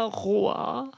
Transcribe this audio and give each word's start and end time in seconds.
Varroa. 0.00 0.90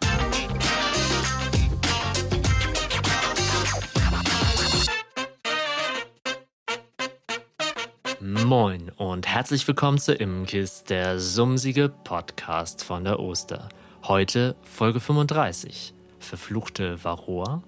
Moin 8.21 8.91
und 8.91 9.27
herzlich 9.27 9.67
willkommen 9.67 9.99
zu 9.99 10.15
Imkis, 10.15 10.85
der 10.85 11.19
sumsige 11.19 11.89
Podcast 11.89 12.85
von 12.85 13.03
der 13.03 13.19
Oster. 13.19 13.71
Heute 14.05 14.55
Folge 14.63 15.01
35. 15.01 15.95
Verfluchte 16.21 17.03
Varroa. 17.03 17.61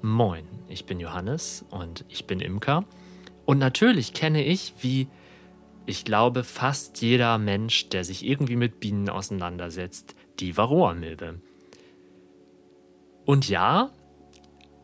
Moin, 0.00 0.46
ich 0.70 0.86
bin 0.86 1.00
Johannes 1.00 1.66
und 1.68 2.06
ich 2.08 2.26
bin 2.26 2.40
Imker. 2.40 2.86
Und 3.44 3.58
natürlich 3.58 4.14
kenne 4.14 4.42
ich, 4.42 4.72
wie 4.80 5.06
ich 5.84 6.06
glaube, 6.06 6.44
fast 6.44 7.02
jeder 7.02 7.36
Mensch, 7.36 7.90
der 7.90 8.04
sich 8.04 8.24
irgendwie 8.24 8.56
mit 8.56 8.80
Bienen 8.80 9.10
auseinandersetzt, 9.10 10.14
die 10.40 10.56
Varroa-Milbe. 10.56 11.40
Und 13.24 13.48
ja, 13.48 13.90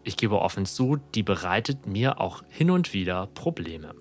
ich 0.03 0.17
gebe 0.17 0.41
offen 0.41 0.67
zu, 0.67 0.99
die 1.15 1.23
bereitet 1.23 1.87
mir 1.87 2.21
auch 2.21 2.43
hin 2.49 2.71
und 2.71 2.93
wieder 2.93 3.27
Probleme. 3.29 3.95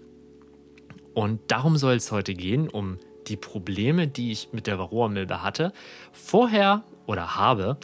Und 1.13 1.39
darum 1.51 1.77
soll 1.77 1.95
es 1.95 2.11
heute 2.11 2.33
gehen, 2.33 2.67
um 2.67 2.97
die 3.27 3.37
Probleme, 3.37 4.07
die 4.07 4.31
ich 4.31 4.49
mit 4.51 4.67
der 4.67 4.79
Varroa-Milbe 4.79 5.41
hatte. 5.43 5.71
Vorher 6.11 6.83
oder 7.05 7.35
habe. 7.35 7.77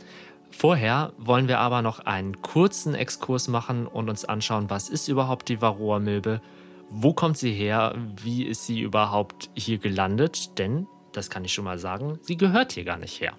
Vorher 0.52 1.14
wollen 1.18 1.48
wir 1.48 1.60
aber 1.60 1.82
noch 1.82 2.00
einen 2.00 2.42
kurzen 2.42 2.96
Exkurs 2.96 3.48
machen 3.48 3.88
und 3.88 4.10
uns 4.10 4.26
anschauen, 4.26 4.70
was 4.70 4.90
ist 4.90 5.08
überhaupt 5.08 5.48
die 5.48 5.62
Varroa-Milbe 5.62 6.42
wo 6.90 7.14
kommt 7.14 7.38
sie 7.38 7.54
her? 7.54 7.94
Wie 8.24 8.44
ist 8.44 8.66
sie 8.66 8.82
überhaupt 8.82 9.50
hier 9.54 9.78
gelandet? 9.78 10.58
Denn, 10.58 10.88
das 11.12 11.30
kann 11.30 11.46
ich 11.46 11.54
schon 11.54 11.66
mal 11.66 11.78
sagen, 11.78 12.18
sie 12.22 12.36
gehört 12.36 12.72
hier 12.72 12.84
gar 12.84 12.98
nicht 12.98 13.22
her. 13.22 13.34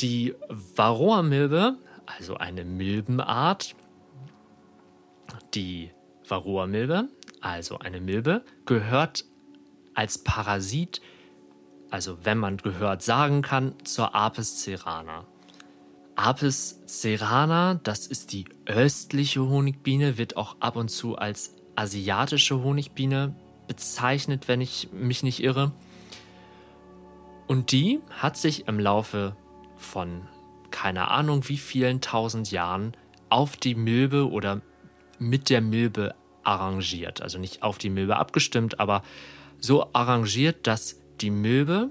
Die 0.00 0.34
Varroa-Milbe, 0.48 1.76
also 2.06 2.36
eine 2.36 2.64
Milbenart, 2.64 3.74
die 5.54 5.90
Varroa-Milbe, 6.28 7.08
also 7.40 7.78
eine 7.78 8.00
Milbe, 8.00 8.44
gehört 8.64 9.24
als 9.94 10.18
Parasit, 10.18 11.00
also 11.90 12.18
wenn 12.24 12.38
man 12.38 12.58
gehört 12.58 13.02
sagen 13.02 13.42
kann, 13.42 13.74
zur 13.84 14.14
Apis 14.14 14.62
cerana. 14.62 15.26
Apis 16.14 16.80
cerana, 16.86 17.74
das 17.74 18.06
ist 18.06 18.32
die 18.32 18.44
östliche 18.66 19.48
Honigbiene, 19.48 20.16
wird 20.18 20.36
auch 20.36 20.56
ab 20.60 20.76
und 20.76 20.90
zu 20.90 21.16
als 21.16 21.56
asiatische 21.74 22.62
Honigbiene 22.62 23.34
bezeichnet, 23.66 24.46
wenn 24.46 24.60
ich 24.60 24.90
mich 24.92 25.22
nicht 25.22 25.42
irre. 25.42 25.72
Und 27.48 27.72
die 27.72 28.00
hat 28.10 28.36
sich 28.36 28.68
im 28.68 28.78
Laufe 28.78 29.36
von 29.78 30.28
keine 30.70 31.10
Ahnung 31.10 31.48
wie 31.48 31.56
vielen 31.56 32.00
tausend 32.00 32.50
Jahren 32.50 32.92
auf 33.30 33.56
die 33.56 33.74
Milbe 33.74 34.30
oder 34.30 34.60
mit 35.18 35.50
der 35.50 35.60
Milbe 35.60 36.14
arrangiert. 36.42 37.22
Also 37.22 37.38
nicht 37.38 37.62
auf 37.62 37.78
die 37.78 37.90
Milbe 37.90 38.16
abgestimmt, 38.16 38.80
aber 38.80 39.02
so 39.58 39.92
arrangiert, 39.92 40.66
dass 40.66 41.00
die 41.20 41.30
Milbe 41.30 41.90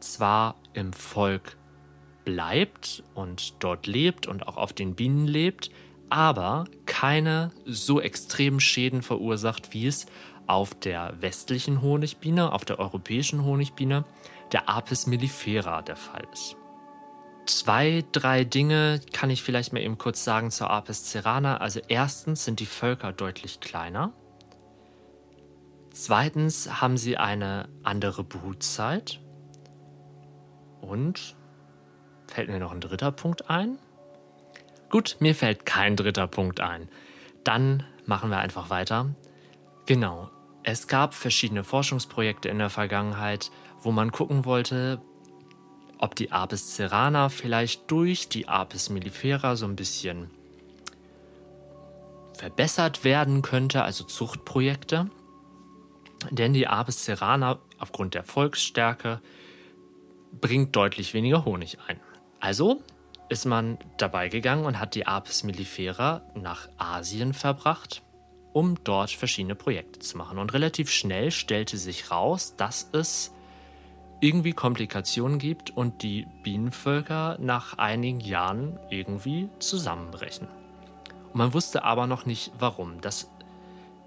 zwar 0.00 0.56
im 0.72 0.92
Volk 0.92 1.56
bleibt 2.24 3.02
und 3.14 3.62
dort 3.62 3.86
lebt 3.86 4.26
und 4.26 4.46
auch 4.46 4.56
auf 4.56 4.72
den 4.72 4.94
Bienen 4.94 5.26
lebt, 5.26 5.70
aber 6.10 6.64
keine 6.86 7.50
so 7.64 8.00
extremen 8.00 8.60
Schäden 8.60 9.02
verursacht, 9.02 9.72
wie 9.72 9.86
es 9.86 10.06
auf 10.46 10.74
der 10.74 11.14
westlichen 11.20 11.80
Honigbiene, 11.80 12.52
auf 12.52 12.64
der 12.64 12.78
europäischen 12.78 13.44
Honigbiene, 13.44 14.04
der 14.52 14.68
Apis 14.68 15.06
mellifera 15.06 15.82
der 15.82 15.96
Fall 15.96 16.26
ist. 16.32 16.56
Zwei, 17.50 18.04
drei 18.12 18.44
Dinge 18.44 19.00
kann 19.12 19.28
ich 19.28 19.42
vielleicht 19.42 19.72
mal 19.72 19.82
eben 19.82 19.98
kurz 19.98 20.22
sagen 20.22 20.52
zur 20.52 20.70
Apis 20.70 21.10
cerana. 21.10 21.56
Also 21.56 21.80
erstens 21.88 22.44
sind 22.44 22.60
die 22.60 22.66
Völker 22.66 23.12
deutlich 23.12 23.58
kleiner. 23.58 24.12
Zweitens 25.90 26.80
haben 26.80 26.96
sie 26.96 27.16
eine 27.16 27.68
andere 27.82 28.22
Brutzeit. 28.22 29.20
Und 30.80 31.34
fällt 32.28 32.50
mir 32.50 32.60
noch 32.60 32.70
ein 32.70 32.80
dritter 32.80 33.10
Punkt 33.10 33.50
ein. 33.50 33.80
Gut, 34.88 35.16
mir 35.18 35.34
fällt 35.34 35.66
kein 35.66 35.96
dritter 35.96 36.28
Punkt 36.28 36.60
ein. 36.60 36.88
Dann 37.42 37.82
machen 38.06 38.30
wir 38.30 38.38
einfach 38.38 38.70
weiter. 38.70 39.12
Genau, 39.86 40.30
es 40.62 40.86
gab 40.86 41.14
verschiedene 41.14 41.64
Forschungsprojekte 41.64 42.48
in 42.48 42.58
der 42.58 42.70
Vergangenheit, 42.70 43.50
wo 43.80 43.90
man 43.90 44.12
gucken 44.12 44.44
wollte, 44.44 45.02
ob 46.00 46.16
die 46.16 46.32
Apis 46.32 46.74
cerana 46.76 47.28
vielleicht 47.28 47.90
durch 47.90 48.28
die 48.28 48.48
Apis 48.48 48.88
mellifera 48.88 49.54
so 49.54 49.66
ein 49.66 49.76
bisschen 49.76 50.30
verbessert 52.32 53.04
werden 53.04 53.42
könnte, 53.42 53.82
also 53.82 54.04
Zuchtprojekte. 54.04 55.10
Denn 56.30 56.54
die 56.54 56.66
Apis 56.66 57.04
cerana 57.04 57.58
aufgrund 57.78 58.14
der 58.14 58.24
Volksstärke 58.24 59.20
bringt 60.40 60.74
deutlich 60.74 61.12
weniger 61.12 61.44
Honig 61.44 61.78
ein. 61.86 62.00
Also 62.40 62.82
ist 63.28 63.44
man 63.44 63.78
dabei 63.98 64.28
gegangen 64.28 64.64
und 64.64 64.80
hat 64.80 64.94
die 64.94 65.06
Apis 65.06 65.44
mellifera 65.44 66.22
nach 66.34 66.68
Asien 66.78 67.34
verbracht, 67.34 68.02
um 68.54 68.82
dort 68.84 69.10
verschiedene 69.10 69.54
Projekte 69.54 69.98
zu 70.00 70.16
machen. 70.16 70.38
Und 70.38 70.54
relativ 70.54 70.90
schnell 70.90 71.30
stellte 71.30 71.76
sich 71.76 72.10
raus, 72.10 72.54
dass 72.56 72.88
es 72.92 73.32
irgendwie 74.20 74.52
Komplikationen 74.52 75.38
gibt 75.38 75.70
und 75.70 76.02
die 76.02 76.26
Bienenvölker 76.42 77.38
nach 77.40 77.78
einigen 77.78 78.20
Jahren 78.20 78.78
irgendwie 78.90 79.48
zusammenbrechen. 79.58 80.46
Und 81.32 81.36
man 81.36 81.54
wusste 81.54 81.84
aber 81.84 82.06
noch 82.06 82.26
nicht 82.26 82.52
warum. 82.58 83.00
Das, 83.00 83.30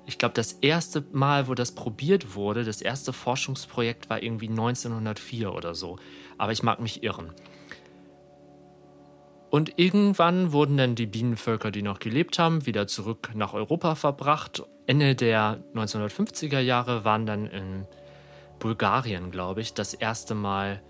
ich 0.05 0.17
glaube, 0.17 0.35
das 0.35 0.53
erste 0.53 1.03
Mal, 1.11 1.47
wo 1.47 1.55
das 1.55 1.73
probiert 1.73 2.35
wurde, 2.35 2.63
das 2.63 2.81
erste 2.81 3.11
Forschungsprojekt 3.11 4.09
war 4.09 4.21
irgendwie 4.21 4.49
1904 4.49 5.53
oder 5.53 5.73
so. 5.73 5.97
Aber 6.37 6.51
ich 6.51 6.63
mag 6.63 6.79
mich 6.79 7.03
irren. 7.03 7.31
Und 9.49 9.73
irgendwann 9.77 10.51
wurden 10.51 10.77
dann 10.77 10.95
die 10.95 11.05
Bienenvölker, 11.05 11.69
die 11.69 11.83
noch 11.83 11.99
gelebt 11.99 12.39
haben, 12.39 12.65
wieder 12.65 12.87
zurück 12.87 13.29
nach 13.35 13.53
Europa 13.53 13.93
verbracht. 13.95 14.63
Ende 14.87 15.15
der 15.15 15.63
1950er 15.75 16.59
Jahre 16.59 17.05
waren 17.05 17.25
dann 17.25 17.45
in 17.45 17.85
Bulgarien, 18.63 19.29
glaube 19.29 19.59
ich, 19.59 19.73
das 19.73 19.93
erste 19.93 20.35
Mal 20.35 20.81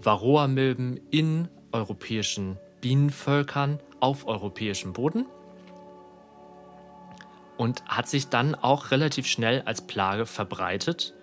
Varroa-Milben 0.00 0.98
in 1.12 1.46
europäischen 1.70 2.58
Bienenvölkern 2.80 3.78
auf 4.00 4.26
europäischem 4.26 4.92
Boden 4.92 5.26
und 7.56 7.84
hat 7.84 8.08
sich 8.08 8.26
dann 8.26 8.56
auch 8.56 8.90
relativ 8.90 9.28
schnell 9.28 9.62
als 9.66 9.86
Plage 9.86 10.26
verbreitet. 10.26 11.14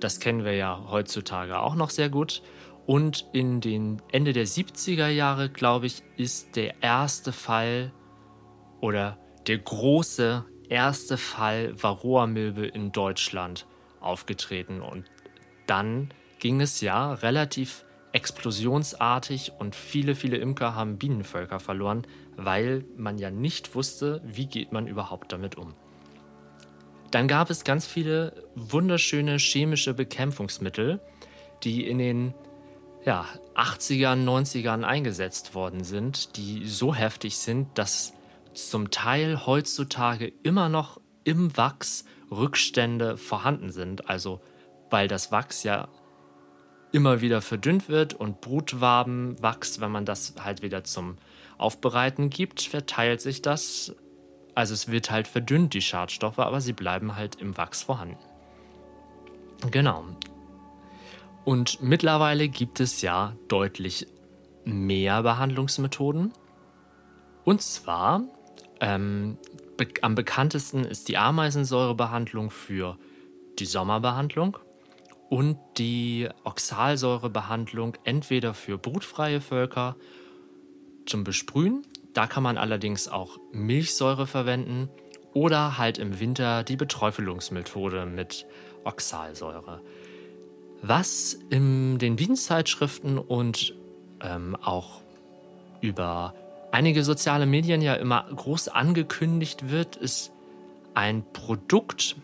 Das 0.00 0.18
kennen 0.18 0.44
wir 0.44 0.56
ja 0.56 0.86
heutzutage 0.90 1.60
auch 1.60 1.76
noch 1.76 1.90
sehr 1.90 2.08
gut. 2.08 2.42
Und 2.86 3.24
in 3.32 3.60
den 3.60 4.02
Ende 4.10 4.32
der 4.32 4.46
70er 4.46 5.06
Jahre, 5.06 5.50
glaube 5.50 5.86
ich, 5.86 6.02
ist 6.16 6.56
der 6.56 6.82
erste 6.82 7.30
Fall 7.30 7.92
oder 8.80 9.18
der 9.46 9.58
große 9.58 10.44
erste 10.68 11.16
Fall 11.16 11.80
Varroa-Milbe 11.80 12.66
in 12.66 12.90
Deutschland 12.90 13.66
aufgetreten. 14.00 14.80
Und 14.80 15.04
dann 15.68 16.10
ging 16.38 16.60
es 16.60 16.80
ja 16.80 17.12
relativ 17.14 17.84
explosionsartig 18.12 19.52
und 19.58 19.76
viele, 19.76 20.14
viele 20.14 20.38
Imker 20.38 20.74
haben 20.74 20.98
Bienenvölker 20.98 21.60
verloren, 21.60 22.06
weil 22.36 22.84
man 22.96 23.18
ja 23.18 23.30
nicht 23.30 23.74
wusste, 23.74 24.22
wie 24.24 24.46
geht 24.46 24.72
man 24.72 24.86
überhaupt 24.86 25.32
damit 25.32 25.56
um. 25.56 25.74
Dann 27.10 27.28
gab 27.28 27.50
es 27.50 27.64
ganz 27.64 27.86
viele 27.86 28.32
wunderschöne 28.54 29.38
chemische 29.38 29.94
Bekämpfungsmittel, 29.94 31.00
die 31.64 31.86
in 31.86 31.98
den 31.98 32.34
ja, 33.04 33.26
80ern, 33.54 34.24
90ern 34.24 34.82
eingesetzt 34.84 35.54
worden 35.54 35.84
sind, 35.84 36.36
die 36.36 36.66
so 36.66 36.94
heftig 36.94 37.38
sind, 37.38 37.78
dass 37.78 38.12
zum 38.52 38.90
Teil 38.90 39.46
heutzutage 39.46 40.32
immer 40.42 40.68
noch 40.68 41.00
im 41.24 41.56
Wachs 41.56 42.04
Rückstände 42.30 43.16
vorhanden 43.16 43.70
sind. 43.70 44.08
Also 44.10 44.40
weil 44.90 45.08
das 45.08 45.32
Wachs 45.32 45.62
ja 45.62 45.88
immer 46.92 47.20
wieder 47.20 47.40
verdünnt 47.42 47.88
wird 47.88 48.14
und 48.14 48.40
Brutwabenwachs, 48.40 49.80
wenn 49.80 49.90
man 49.90 50.04
das 50.04 50.34
halt 50.42 50.62
wieder 50.62 50.84
zum 50.84 51.16
Aufbereiten 51.58 52.30
gibt, 52.30 52.62
verteilt 52.62 53.20
sich 53.20 53.42
das. 53.42 53.94
Also 54.54 54.74
es 54.74 54.90
wird 54.90 55.10
halt 55.10 55.28
verdünnt, 55.28 55.74
die 55.74 55.82
Schadstoffe, 55.82 56.38
aber 56.38 56.60
sie 56.60 56.72
bleiben 56.72 57.14
halt 57.14 57.36
im 57.36 57.56
Wachs 57.56 57.82
vorhanden. 57.82 58.18
Genau. 59.70 60.04
Und 61.44 61.82
mittlerweile 61.82 62.48
gibt 62.48 62.80
es 62.80 63.02
ja 63.02 63.34
deutlich 63.48 64.06
mehr 64.64 65.22
Behandlungsmethoden. 65.22 66.32
Und 67.44 67.62
zwar 67.62 68.22
ähm, 68.80 69.38
be 69.76 69.88
am 70.02 70.14
bekanntesten 70.14 70.84
ist 70.84 71.08
die 71.08 71.16
Ameisensäurebehandlung 71.16 72.50
für 72.50 72.98
die 73.58 73.66
Sommerbehandlung. 73.66 74.58
Und 75.28 75.58
die 75.76 76.28
Oxalsäurebehandlung 76.44 77.96
entweder 78.04 78.54
für 78.54 78.78
brutfreie 78.78 79.40
Völker 79.40 79.96
zum 81.06 81.24
Besprühen, 81.24 81.86
da 82.14 82.26
kann 82.26 82.42
man 82.42 82.58
allerdings 82.58 83.08
auch 83.08 83.38
Milchsäure 83.52 84.26
verwenden 84.26 84.88
oder 85.34 85.78
halt 85.78 85.98
im 85.98 86.18
Winter 86.20 86.64
die 86.64 86.76
Beträufelungsmethode 86.76 88.06
mit 88.06 88.46
Oxalsäure. 88.84 89.82
Was 90.82 91.34
in 91.50 91.98
den 91.98 92.16
Bienenzeitschriften 92.16 93.18
und 93.18 93.74
ähm, 94.22 94.56
auch 94.56 95.02
über 95.80 96.34
einige 96.72 97.04
soziale 97.04 97.46
Medien 97.46 97.82
ja 97.82 97.94
immer 97.94 98.26
groß 98.34 98.68
angekündigt 98.68 99.70
wird, 99.70 99.96
ist 99.96 100.32
ein 100.94 101.24
Produkt, 101.32 102.16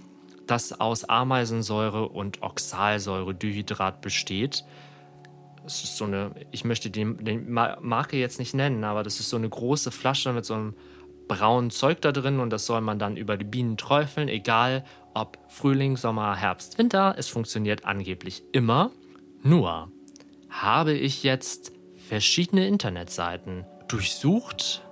das 0.46 0.78
aus 0.78 1.04
Ameisensäure 1.04 2.08
und 2.08 2.42
Oxalsäuredihydrat 2.42 4.00
besteht. 4.00 4.64
Es 5.66 5.82
ist 5.82 5.96
so 5.96 6.04
eine, 6.04 6.32
ich 6.50 6.64
möchte 6.64 6.90
die, 6.90 7.16
die 7.16 7.38
Marke 7.38 8.16
jetzt 8.16 8.38
nicht 8.38 8.54
nennen, 8.54 8.84
aber 8.84 9.02
das 9.02 9.20
ist 9.20 9.30
so 9.30 9.36
eine 9.36 9.48
große 9.48 9.90
Flasche 9.90 10.32
mit 10.32 10.44
so 10.44 10.54
einem 10.54 10.74
braunen 11.26 11.70
Zeug 11.70 12.02
da 12.02 12.12
drin 12.12 12.38
und 12.40 12.50
das 12.50 12.66
soll 12.66 12.82
man 12.82 12.98
dann 12.98 13.16
über 13.16 13.36
die 13.36 13.44
Bienen 13.44 13.76
träufeln, 13.76 14.28
egal 14.28 14.84
ob 15.14 15.38
Frühling, 15.48 15.96
Sommer, 15.96 16.36
Herbst, 16.36 16.76
Winter. 16.78 17.14
Es 17.16 17.28
funktioniert 17.28 17.86
angeblich 17.86 18.42
immer. 18.52 18.90
Nur 19.42 19.90
habe 20.50 20.92
ich 20.92 21.22
jetzt 21.22 21.72
verschiedene 21.96 22.66
Internetseiten 22.66 23.64
durchsucht 23.88 24.82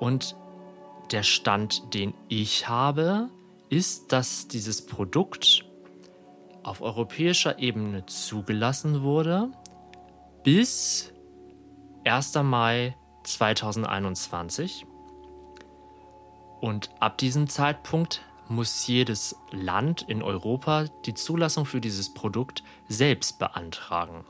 und 0.00 0.36
der 1.12 1.22
Stand, 1.22 1.94
den 1.94 2.14
ich 2.28 2.68
habe, 2.68 3.28
ist, 3.68 4.12
dass 4.12 4.48
dieses 4.48 4.86
Produkt 4.86 5.64
auf 6.62 6.82
europäischer 6.82 7.58
Ebene 7.58 8.06
zugelassen 8.06 9.02
wurde 9.02 9.50
bis 10.42 11.12
1. 12.04 12.34
Mai 12.42 12.96
2021. 13.24 14.86
Und 16.60 16.90
ab 17.00 17.18
diesem 17.18 17.48
Zeitpunkt 17.48 18.22
muss 18.48 18.86
jedes 18.86 19.36
Land 19.50 20.02
in 20.02 20.22
Europa 20.22 20.86
die 21.04 21.14
Zulassung 21.14 21.66
für 21.66 21.80
dieses 21.80 22.14
Produkt 22.14 22.62
selbst 22.88 23.38
beantragen. 23.38 24.24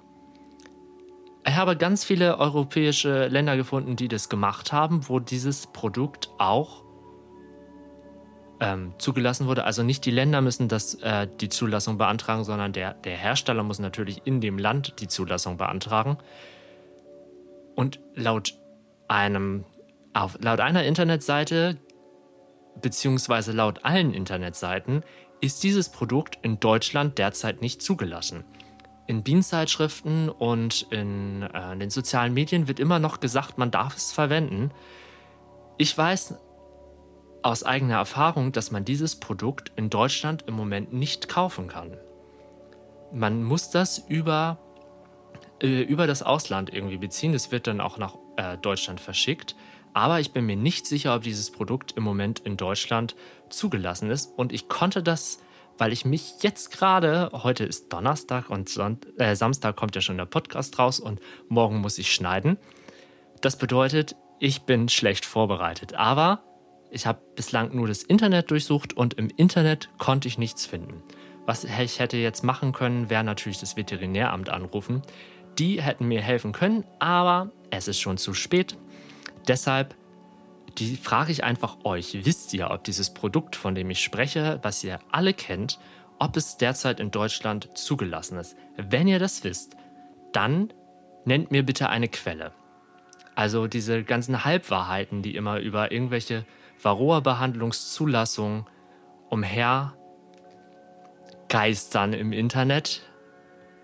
Ich 1.47 1.55
habe 1.55 1.77
ganz 1.77 2.05
viele 2.05 2.39
europäische 2.39 3.29
Länder 3.29 3.57
gefunden, 3.57 3.95
die 3.95 4.09
das 4.09 4.29
gemacht 4.29 4.73
haben, 4.73 5.09
wo 5.09 5.21
dieses 5.21 5.69
Produkt 5.69 6.31
auch 6.39 6.86
ähm, 8.61 8.95
zugelassen 8.99 9.47
wurde. 9.47 9.65
Also 9.65 9.83
nicht 9.83 10.05
die 10.05 10.11
Länder 10.11 10.41
müssen 10.41 10.69
das, 10.69 10.95
äh, 10.95 11.29
die 11.41 11.49
Zulassung 11.49 11.99
beantragen, 11.99 12.45
sondern 12.45 12.73
der, 12.73 12.95
der 12.95 13.17
Hersteller 13.17 13.63
muss 13.63 13.79
natürlich 13.79 14.23
in 14.25 14.41
dem 14.41 14.59
Land 14.59 15.01
die 15.01 15.09
Zulassung 15.09 15.57
beantragen. 15.57 16.19
Und 17.75 18.01
laut 18.15 18.55
einem, 19.09 19.65
auf, 20.15 20.39
laut 20.41 20.61
einer 20.61 20.85
Internetseite, 20.85 21.77
beziehungsweise 22.81 23.53
laut 23.53 23.85
allen 23.85 24.15
Internetseiten, 24.15 25.03
ist 25.41 25.63
dieses 25.63 25.91
Produkt 25.91 26.39
in 26.43 26.59
Deutschland 26.61 27.19
derzeit 27.19 27.61
nicht 27.61 27.83
zugelassen. 27.83 28.45
In 29.07 29.23
Bienenzeitschriften 29.23 30.31
und 30.31 30.87
in, 30.91 31.43
äh, 31.43 31.73
in 31.73 31.81
den 31.81 31.91
sozialen 31.91 32.33
Medien 32.35 32.69
wird 32.69 32.81
immer 32.81 32.99
noch 32.99 33.21
gesagt, 33.21 33.59
man 33.59 33.71
darf 33.71 33.97
es 33.97 34.13
verwenden. 34.13 34.71
Ich 35.79 35.97
weiß 35.97 36.35
aus 37.47 37.63
eigener 37.63 37.95
Erfahrung, 37.95 38.51
dass 38.51 38.73
man 38.73 38.85
dieses 38.85 39.17
Produkt 39.17 39.71
in 39.77 39.89
Deutschland 39.89 40.43
im 40.49 40.55
Moment 40.55 40.93
nicht 40.93 41.29
kaufen 41.29 41.69
kann. 41.69 41.97
Man 43.13 43.45
muss 43.45 43.71
das 43.71 43.99
über, 44.09 44.59
äh, 45.63 45.83
über 45.83 46.09
das 46.09 46.25
Ausland 46.25 46.75
irgendwie 46.75 46.97
beziehen. 46.97 47.33
Das 47.33 47.53
wird 47.53 47.69
dann 47.69 47.81
auch 47.81 47.99
nach 47.99 48.17
äh, 48.37 48.59
Deutschland 48.59 49.01
verschickt. 49.01 49.55
Aber 49.95 50.19
ich 50.19 50.33
bin 50.33 50.45
mir 50.45 50.57
nicht 50.57 50.89
sicher, 50.89 51.15
ob 51.15 51.23
dieses 51.23 51.53
Produkt 51.53 51.93
im 51.93 52.03
Moment 52.03 52.41
in 52.41 52.57
Deutschland 52.57 53.15
zugelassen 53.49 54.11
ist. 54.11 54.37
Und 54.37 54.53
ich 54.53 54.69
konnte 54.69 55.05
das, 55.05 55.39
weil 55.79 55.93
ich 55.93 56.05
mich 56.05 56.43
jetzt 56.43 56.73
gerade, 56.73 57.31
heute 57.33 57.65
ist 57.65 57.93
Donnerstag 57.93 58.51
und 58.51 58.69
Son 58.69 58.99
äh, 59.19 59.37
Samstag 59.37 59.77
kommt 59.77 59.95
ja 59.95 60.01
schon 60.01 60.19
der 60.19 60.27
Podcast 60.27 60.81
raus 60.81 60.99
und 60.99 61.21
morgen 61.49 61.79
muss 61.79 61.97
ich 61.99 62.13
schneiden. 62.13 62.59
Das 63.41 63.57
bedeutet, 63.57 64.17
ich 64.41 64.63
bin 64.63 64.89
schlecht 64.89 65.25
vorbereitet. 65.25 65.95
Aber 65.95 66.43
ich 66.91 67.07
habe 67.07 67.21
bislang 67.35 67.75
nur 67.75 67.89
das 67.89 68.03
Internet 68.03 68.51
durchsucht 68.51 68.97
und 68.97 69.15
im 69.15 69.31
Internet 69.37 69.91
konnte 69.99 70.29
ich 70.29 70.39
nichts 70.39 70.67
finden. 70.67 71.03
Was 71.47 71.65
ich 71.65 71.99
hätte 71.99 72.17
jetzt 72.17 72.43
machen 72.43 72.73
können, 72.73 73.11
wäre 73.11 73.25
natürlich 73.25 73.59
das 73.59 73.77
Veterinäramt 73.77 74.49
anrufen. 74.49 75.03
Die 75.59 75.81
hätten 75.81 76.09
mir 76.09 76.21
helfen 76.21 76.53
können, 76.53 76.85
aber 76.99 77.53
es 77.71 77.89
ist 77.89 78.01
schon 78.01 78.19
zu 78.19 78.35
spät. 78.35 78.77
Deshalb 79.47 79.95
die 80.79 80.97
frage 80.97 81.33
ich 81.33 81.45
einfach 81.45 81.79
euch. 81.85 82.25
Wisst 82.25 82.53
ihr, 82.55 82.71
ob 82.71 82.85
dieses 82.85 83.15
Produkt, 83.15 83.57
von 83.57 83.75
dem 83.75 83.91
ich 83.91 84.03
spreche, 84.03 84.59
was 84.63 84.85
ihr 84.85 84.99
alle 85.11 85.33
kennt, 85.33 85.79
ob 86.19 86.37
es 86.37 86.57
derzeit 86.57 87.01
in 87.01 87.11
Deutschland 87.11 87.77
zugelassen 87.77 88.39
ist? 88.39 88.57
Wenn 88.77 89.09
ihr 89.09 89.19
das 89.19 89.43
wisst, 89.45 89.77
dann 90.33 90.73
nennt 91.25 91.51
mir 91.51 91.65
bitte 91.65 91.89
eine 91.89 92.09
Quelle. 92.09 92.53
Also 93.35 93.67
diese 93.67 94.03
ganzen 94.03 94.45
Halbwahrheiten, 94.45 95.23
die 95.23 95.35
immer 95.35 95.61
über 95.61 95.93
irgendwelche 95.93 96.45
Varroa-Behandlungszulassung 96.83 98.67
umher 99.29 99.95
geistern 101.49 102.13
im 102.13 102.33
Internet, 102.33 103.03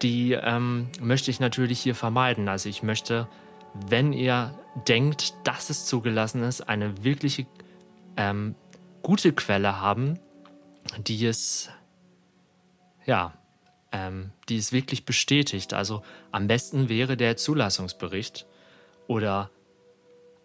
die 0.02 0.32
ähm, 0.32 0.88
möchte 1.00 1.30
ich 1.30 1.40
natürlich 1.40 1.80
hier 1.80 1.94
vermeiden. 1.94 2.48
Also 2.48 2.68
ich 2.68 2.82
möchte, 2.82 3.28
wenn 3.88 4.12
ihr 4.12 4.58
denkt, 4.88 5.34
dass 5.44 5.70
es 5.70 5.86
zugelassen 5.86 6.42
ist, 6.42 6.62
eine 6.62 7.04
wirkliche 7.04 7.46
ähm, 8.16 8.54
gute 9.02 9.32
Quelle 9.32 9.80
haben, 9.80 10.18
die 10.98 11.24
es 11.24 11.70
ja, 13.04 13.32
ähm, 13.90 14.30
die 14.48 14.56
es 14.56 14.72
wirklich 14.72 15.04
bestätigt. 15.04 15.74
Also 15.74 16.02
am 16.30 16.46
besten 16.46 16.88
wäre 16.88 17.16
der 17.16 17.36
Zulassungsbericht 17.36 18.46
oder 19.06 19.50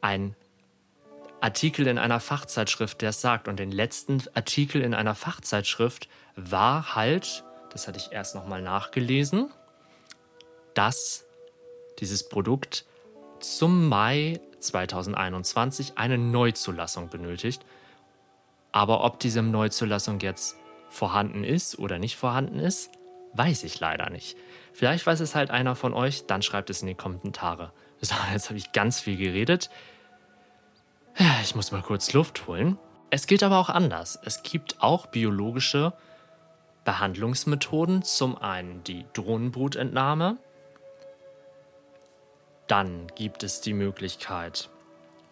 ein 0.01 0.35
Artikel 1.41 1.87
in 1.87 1.97
einer 1.97 2.19
Fachzeitschrift, 2.19 3.01
der 3.01 3.09
es 3.09 3.21
sagt. 3.21 3.47
Und 3.47 3.59
den 3.59 3.71
letzten 3.71 4.23
Artikel 4.33 4.81
in 4.81 4.93
einer 4.93 5.15
Fachzeitschrift 5.15 6.07
war 6.35 6.95
halt, 6.95 7.43
das 7.71 7.87
hatte 7.87 7.97
ich 7.97 8.11
erst 8.11 8.35
nochmal 8.35 8.61
nachgelesen, 8.61 9.51
dass 10.73 11.25
dieses 11.99 12.27
Produkt 12.27 12.85
zum 13.39 13.87
Mai 13.87 14.39
2021 14.59 15.97
eine 15.97 16.17
Neuzulassung 16.17 17.09
benötigt. 17.09 17.65
Aber 18.71 19.03
ob 19.03 19.19
diese 19.19 19.41
Neuzulassung 19.41 20.19
jetzt 20.19 20.57
vorhanden 20.89 21.43
ist 21.43 21.79
oder 21.79 21.99
nicht 21.99 22.15
vorhanden 22.15 22.59
ist, 22.59 22.91
weiß 23.33 23.63
ich 23.63 23.79
leider 23.79 24.09
nicht. 24.09 24.37
Vielleicht 24.73 25.05
weiß 25.05 25.19
es 25.19 25.35
halt 25.35 25.51
einer 25.51 25.75
von 25.75 25.93
euch, 25.93 26.25
dann 26.27 26.41
schreibt 26.41 26.69
es 26.69 26.81
in 26.81 26.87
die 26.87 26.95
Kommentare. 26.95 27.71
So, 27.99 28.13
jetzt 28.31 28.49
habe 28.49 28.59
ich 28.59 28.73
ganz 28.73 28.99
viel 28.99 29.17
geredet. 29.17 29.71
Ich 31.41 31.55
muss 31.55 31.71
mal 31.71 31.81
kurz 31.81 32.13
Luft 32.13 32.45
holen. 32.45 32.77
Es 33.09 33.25
geht 33.25 33.41
aber 33.41 33.57
auch 33.57 33.69
anders. 33.69 34.19
Es 34.23 34.43
gibt 34.43 34.81
auch 34.81 35.07
biologische 35.07 35.93
Behandlungsmethoden. 36.85 38.03
Zum 38.03 38.37
einen 38.37 38.83
die 38.83 39.05
Drohnenbrutentnahme. 39.13 40.37
Dann 42.67 43.07
gibt 43.15 43.43
es 43.43 43.61
die 43.61 43.73
Möglichkeit, 43.73 44.69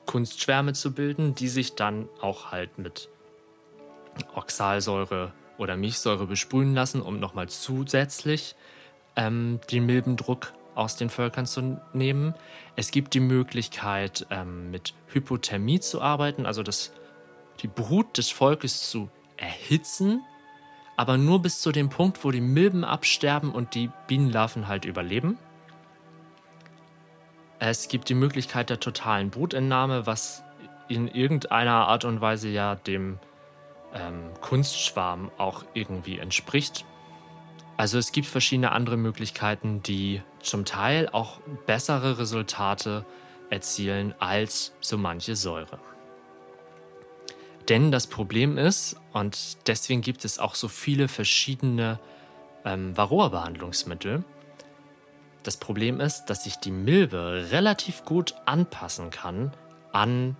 Kunstschwärme 0.05 0.73
zu 0.73 0.93
bilden, 0.93 1.35
die 1.35 1.49
sich 1.49 1.75
dann 1.75 2.07
auch 2.21 2.51
halt 2.51 2.77
mit 2.77 3.09
Oxalsäure 4.33 5.33
oder 5.57 5.75
Milchsäure 5.75 6.25
besprühen 6.25 6.73
lassen, 6.73 7.01
um 7.01 7.19
nochmal 7.19 7.49
zusätzlich 7.49 8.55
ähm, 9.15 9.59
den 9.71 9.85
Milbendruck 9.85 10.53
aus 10.75 10.95
den 10.95 11.09
Völkern 11.09 11.45
zu 11.45 11.81
nehmen. 11.93 12.35
Es 12.75 12.91
gibt 12.91 13.13
die 13.13 13.19
Möglichkeit, 13.19 14.27
ähm, 14.29 14.71
mit 14.71 14.93
Hypothermie 15.07 15.79
zu 15.79 16.01
arbeiten, 16.01 16.45
also 16.45 16.61
das, 16.61 16.91
die 17.61 17.67
Brut 17.67 18.17
des 18.17 18.29
Volkes 18.29 18.89
zu 18.89 19.09
erhitzen, 19.37 20.21
aber 20.97 21.17
nur 21.17 21.41
bis 21.41 21.61
zu 21.61 21.71
dem 21.71 21.89
Punkt, 21.89 22.23
wo 22.23 22.31
die 22.31 22.41
Milben 22.41 22.83
absterben 22.83 23.51
und 23.51 23.75
die 23.75 23.89
Bienenlarven 24.07 24.67
halt 24.67 24.85
überleben. 24.85 25.37
Es 27.59 27.87
gibt 27.87 28.09
die 28.09 28.15
Möglichkeit 28.15 28.69
der 28.69 28.79
totalen 28.79 29.29
Brutentnahme, 29.29 30.05
was 30.05 30.43
in 30.87 31.07
irgendeiner 31.07 31.87
Art 31.87 32.05
und 32.05 32.21
Weise 32.21 32.49
ja 32.49 32.75
dem 32.75 33.17
ähm, 33.93 34.31
Kunstschwarm 34.41 35.31
auch 35.37 35.63
irgendwie 35.73 36.19
entspricht. 36.19 36.85
Also 37.77 37.97
es 37.97 38.11
gibt 38.11 38.27
verschiedene 38.27 38.71
andere 38.71 38.97
Möglichkeiten, 38.97 39.83
die 39.83 40.21
zum 40.39 40.65
Teil 40.65 41.09
auch 41.09 41.39
bessere 41.65 42.17
Resultate 42.17 43.05
erzielen 43.49 44.13
als 44.19 44.73
so 44.79 44.97
manche 44.97 45.35
Säure. 45.35 45.79
Denn 47.69 47.91
das 47.91 48.07
Problem 48.07 48.57
ist, 48.57 48.95
und 49.11 49.57
deswegen 49.67 50.01
gibt 50.01 50.23
es 50.23 50.39
auch 50.39 50.55
so 50.55 50.67
viele 50.67 51.07
verschiedene 51.07 51.99
ähm, 52.63 52.95
Varroa-Behandlungsmittel, 52.95 54.23
das 55.43 55.57
Problem 55.57 55.99
ist, 55.99 56.25
dass 56.25 56.43
sich 56.43 56.55
die 56.55 56.71
Milbe 56.71 57.47
relativ 57.51 58.03
gut 58.03 58.35
anpassen 58.45 59.11
kann 59.11 59.53
an 59.91 60.35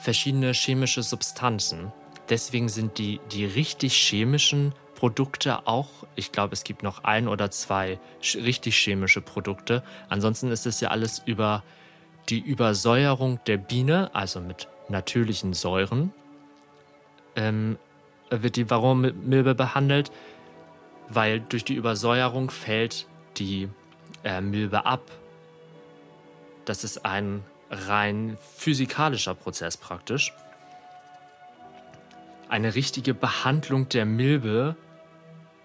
verschiedene 0.00 0.52
chemische 0.52 1.02
Substanzen. 1.02 1.92
Deswegen 2.28 2.68
sind 2.68 2.98
die, 2.98 3.20
die 3.30 3.44
richtig 3.44 3.94
chemischen 3.94 4.74
Produkte 5.00 5.66
auch, 5.66 5.88
ich 6.14 6.30
glaube, 6.30 6.52
es 6.52 6.62
gibt 6.62 6.82
noch 6.82 7.04
ein 7.04 7.26
oder 7.26 7.50
zwei 7.50 7.98
richtig 8.34 8.76
chemische 8.76 9.22
Produkte. 9.22 9.82
Ansonsten 10.10 10.50
ist 10.50 10.66
es 10.66 10.78
ja 10.82 10.90
alles 10.90 11.22
über 11.24 11.62
die 12.28 12.38
Übersäuerung 12.38 13.40
der 13.46 13.56
Biene, 13.56 14.10
also 14.12 14.42
mit 14.42 14.68
natürlichen 14.90 15.54
Säuren, 15.54 16.12
ähm, 17.34 17.78
wird 18.28 18.56
die 18.56 18.68
Varroamilbe 18.68 19.54
behandelt, 19.54 20.12
weil 21.08 21.40
durch 21.40 21.64
die 21.64 21.76
Übersäuerung 21.76 22.50
fällt 22.50 23.06
die 23.38 23.70
äh, 24.22 24.42
Milbe 24.42 24.84
ab. 24.84 25.10
Das 26.66 26.84
ist 26.84 27.06
ein 27.06 27.42
rein 27.70 28.36
physikalischer 28.54 29.34
Prozess 29.34 29.78
praktisch. 29.78 30.34
Eine 32.50 32.74
richtige 32.74 33.14
Behandlung 33.14 33.88
der 33.88 34.04
Milbe 34.04 34.76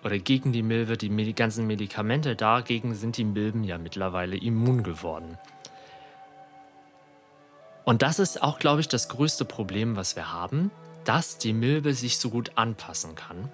oder 0.05 0.19
gegen 0.19 0.53
die 0.53 0.61
Milbe, 0.61 0.97
die 0.97 1.33
ganzen 1.33 1.65
Medikamente, 1.65 2.35
dagegen 2.35 2.93
sind 2.93 3.17
die 3.17 3.23
Milben 3.23 3.63
ja 3.63 3.79
mittlerweile 3.79 4.37
immun 4.37 4.83
geworden. 4.83 5.39
Und 7.85 8.03
das 8.03 8.19
ist 8.19 8.43
auch, 8.43 8.59
glaube 8.59 8.81
ich, 8.81 8.87
das 8.87 9.09
größte 9.09 9.45
Problem, 9.45 9.95
was 9.95 10.15
wir 10.15 10.31
haben, 10.31 10.69
dass 11.05 11.39
die 11.39 11.53
Milbe 11.53 11.95
sich 11.95 12.19
so 12.19 12.29
gut 12.29 12.51
anpassen 12.53 13.15
kann. 13.15 13.49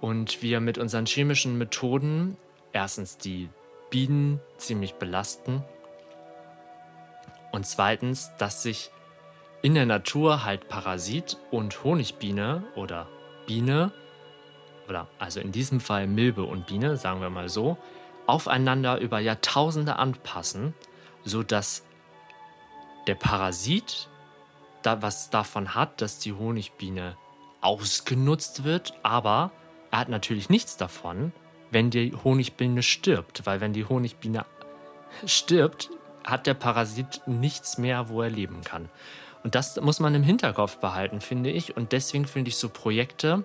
Und 0.00 0.40
wir 0.40 0.60
mit 0.60 0.78
unseren 0.78 1.06
chemischen 1.06 1.58
Methoden 1.58 2.36
erstens 2.72 3.18
die 3.18 3.48
Bienen 3.90 4.40
ziemlich 4.56 4.94
belasten 4.94 5.64
und 7.50 7.66
zweitens, 7.66 8.30
dass 8.38 8.62
sich 8.62 8.92
in 9.62 9.74
der 9.74 9.86
Natur 9.86 10.44
halt 10.44 10.68
Parasit 10.68 11.38
und 11.50 11.82
Honigbiene 11.82 12.62
oder 12.76 13.08
Biene 13.48 13.92
oder 14.90 15.08
also 15.18 15.40
in 15.40 15.52
diesem 15.52 15.80
Fall 15.80 16.06
Milbe 16.06 16.42
und 16.42 16.66
Biene, 16.66 16.96
sagen 16.96 17.20
wir 17.20 17.30
mal 17.30 17.48
so, 17.48 17.78
aufeinander 18.26 18.98
über 18.98 19.20
Jahrtausende 19.20 19.96
anpassen, 19.96 20.74
sodass 21.24 21.84
der 23.06 23.14
Parasit 23.14 24.08
da 24.82 25.00
was 25.02 25.30
davon 25.30 25.74
hat, 25.74 26.00
dass 26.00 26.18
die 26.18 26.32
Honigbiene 26.32 27.16
ausgenutzt 27.60 28.64
wird, 28.64 28.94
aber 29.02 29.52
er 29.90 30.00
hat 30.00 30.08
natürlich 30.08 30.48
nichts 30.48 30.76
davon, 30.76 31.32
wenn 31.70 31.90
die 31.90 32.14
Honigbiene 32.24 32.82
stirbt, 32.82 33.46
weil 33.46 33.60
wenn 33.60 33.72
die 33.72 33.84
Honigbiene 33.84 34.44
stirbt, 35.26 35.90
hat 36.24 36.46
der 36.46 36.54
Parasit 36.54 37.22
nichts 37.26 37.78
mehr, 37.78 38.08
wo 38.08 38.22
er 38.22 38.30
leben 38.30 38.62
kann. 38.62 38.88
Und 39.42 39.54
das 39.54 39.80
muss 39.80 40.00
man 40.00 40.14
im 40.14 40.22
Hinterkopf 40.22 40.78
behalten, 40.78 41.20
finde 41.20 41.50
ich. 41.50 41.76
Und 41.76 41.92
deswegen 41.92 42.26
finde 42.26 42.50
ich 42.50 42.56
so 42.56 42.68
Projekte, 42.68 43.44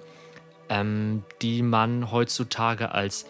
ähm, 0.69 1.23
die 1.41 1.61
man 1.61 2.11
heutzutage 2.11 2.91
als 2.91 3.25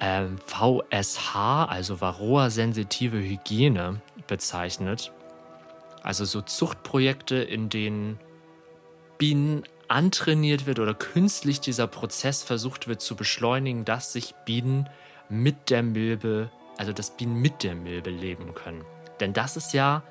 ähm, 0.00 0.38
VSH, 0.46 1.34
also 1.34 2.00
Varroa-sensitive 2.00 3.18
Hygiene, 3.18 4.00
bezeichnet. 4.26 5.12
Also 6.02 6.24
so 6.24 6.40
Zuchtprojekte, 6.40 7.36
in 7.36 7.68
denen 7.68 8.18
Bienen 9.18 9.62
antrainiert 9.86 10.66
wird 10.66 10.78
oder 10.80 10.94
künstlich 10.94 11.60
dieser 11.60 11.86
Prozess 11.86 12.42
versucht 12.42 12.88
wird 12.88 13.00
zu 13.00 13.14
beschleunigen, 13.14 13.84
dass 13.84 14.12
sich 14.12 14.34
Bienen 14.44 14.88
mit 15.28 15.70
der 15.70 15.82
Milbe, 15.82 16.50
also 16.78 16.92
dass 16.92 17.16
Bienen 17.16 17.40
mit 17.40 17.62
der 17.62 17.74
Milbe 17.74 18.10
leben 18.10 18.54
können. 18.54 18.84
Denn 19.20 19.32
das 19.32 19.56
ist 19.56 19.72
ja 19.72 20.02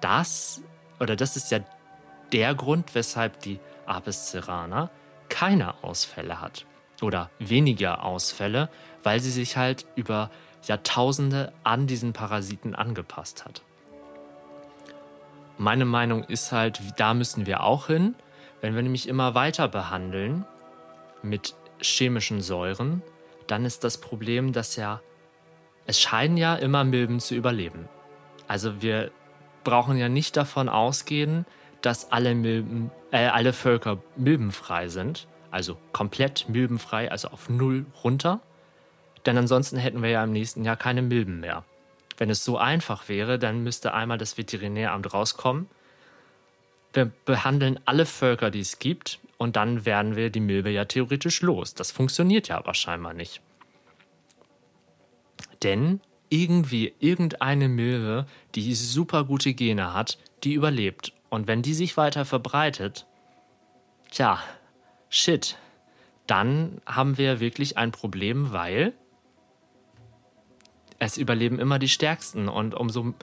das, 0.00 0.62
oder 0.98 1.14
das 1.14 1.36
ist 1.36 1.52
ja 1.52 1.60
der 2.32 2.54
Grund, 2.54 2.94
weshalb 2.94 3.40
die 3.40 3.60
Apis 3.86 4.30
cerana 4.30 4.90
keine 5.38 5.84
Ausfälle 5.84 6.40
hat 6.40 6.66
oder 7.00 7.30
weniger 7.38 8.02
Ausfälle, 8.02 8.68
weil 9.04 9.20
sie 9.20 9.30
sich 9.30 9.56
halt 9.56 9.86
über 9.94 10.30
Jahrtausende 10.64 11.52
an 11.62 11.86
diesen 11.86 12.12
Parasiten 12.12 12.74
angepasst 12.74 13.44
hat. 13.44 13.62
Meine 15.56 15.84
Meinung 15.84 16.24
ist 16.24 16.50
halt, 16.50 16.80
da 16.96 17.14
müssen 17.14 17.46
wir 17.46 17.62
auch 17.62 17.86
hin. 17.86 18.16
Wenn 18.60 18.74
wir 18.74 18.82
nämlich 18.82 19.08
immer 19.08 19.36
weiter 19.36 19.68
behandeln 19.68 20.44
mit 21.22 21.54
chemischen 21.80 22.40
Säuren, 22.40 23.00
dann 23.46 23.64
ist 23.64 23.84
das 23.84 23.98
Problem, 23.98 24.52
dass 24.52 24.74
ja, 24.74 25.00
es 25.86 26.00
scheinen 26.00 26.36
ja 26.36 26.56
immer 26.56 26.82
Milben 26.82 27.20
zu 27.20 27.36
überleben. 27.36 27.88
Also 28.48 28.82
wir 28.82 29.12
brauchen 29.62 29.98
ja 29.98 30.08
nicht 30.08 30.36
davon 30.36 30.68
ausgehen, 30.68 31.46
dass 31.82 32.10
alle, 32.12 32.34
Milben, 32.34 32.90
äh, 33.10 33.26
alle 33.26 33.52
Völker 33.52 33.98
milbenfrei 34.16 34.88
sind, 34.88 35.26
also 35.50 35.76
komplett 35.92 36.48
milbenfrei, 36.48 37.10
also 37.10 37.28
auf 37.28 37.48
Null 37.48 37.86
runter. 38.02 38.40
Denn 39.26 39.36
ansonsten 39.36 39.76
hätten 39.76 40.02
wir 40.02 40.10
ja 40.10 40.24
im 40.24 40.32
nächsten 40.32 40.64
Jahr 40.64 40.76
keine 40.76 41.02
Milben 41.02 41.40
mehr. 41.40 41.64
Wenn 42.16 42.30
es 42.30 42.44
so 42.44 42.58
einfach 42.58 43.08
wäre, 43.08 43.38
dann 43.38 43.62
müsste 43.62 43.94
einmal 43.94 44.18
das 44.18 44.38
Veterinäramt 44.38 45.12
rauskommen 45.12 45.68
wir 46.92 47.12
behandeln 47.24 47.78
alle 47.84 48.06
Völker, 48.06 48.50
die 48.50 48.60
es 48.60 48.78
gibt, 48.78 49.20
und 49.36 49.56
dann 49.56 49.84
werden 49.84 50.16
wir 50.16 50.30
die 50.30 50.40
Milbe 50.40 50.70
ja 50.70 50.84
theoretisch 50.84 51.42
los. 51.42 51.74
Das 51.74 51.92
funktioniert 51.92 52.48
ja 52.48 52.58
aber 52.58 52.74
scheinbar 52.74 53.14
nicht. 53.14 53.40
Denn 55.62 56.00
irgendwie 56.28 56.92
irgendeine 56.98 57.68
Milbe, 57.68 58.26
die 58.54 58.74
super 58.74 59.24
gute 59.24 59.54
Gene 59.54 59.94
hat, 59.94 60.18
die 60.44 60.54
überlebt. 60.54 61.12
Und 61.30 61.46
wenn 61.46 61.62
die 61.62 61.74
sich 61.74 61.96
weiter 61.96 62.24
verbreitet, 62.24 63.06
tja, 64.10 64.42
shit, 65.08 65.56
dann 66.26 66.80
haben 66.86 67.18
wir 67.18 67.40
wirklich 67.40 67.76
ein 67.76 67.92
Problem, 67.92 68.52
weil 68.52 68.94
es 70.98 71.16
überleben 71.16 71.58
immer 71.58 71.78
die 71.78 71.88
Stärksten. 71.88 72.48
Und 72.48 72.74
umso 72.74 73.14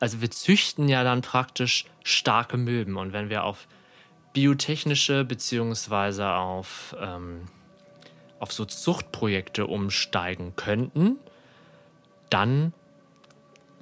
also 0.00 0.20
wir 0.20 0.30
züchten 0.30 0.88
ja 0.88 1.02
dann 1.02 1.22
praktisch 1.22 1.86
starke 2.02 2.58
Milben. 2.58 2.96
Und 2.96 3.12
wenn 3.12 3.30
wir 3.30 3.44
auf 3.44 3.66
biotechnische 4.34 5.24
beziehungsweise 5.24 6.32
auf, 6.32 6.94
ähm, 7.00 7.46
auf 8.38 8.52
so 8.52 8.64
Zuchtprojekte 8.64 9.66
umsteigen 9.66 10.56
könnten, 10.56 11.16
dann 12.28 12.74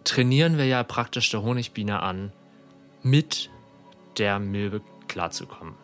trainieren 0.04 0.58
wir 0.58 0.66
ja 0.66 0.84
praktisch 0.84 1.30
der 1.30 1.42
Honigbiene 1.42 2.00
an, 2.00 2.32
mit 3.02 3.50
der 4.18 4.38
Milbe 4.38 4.82
klarzukommen. 5.08 5.74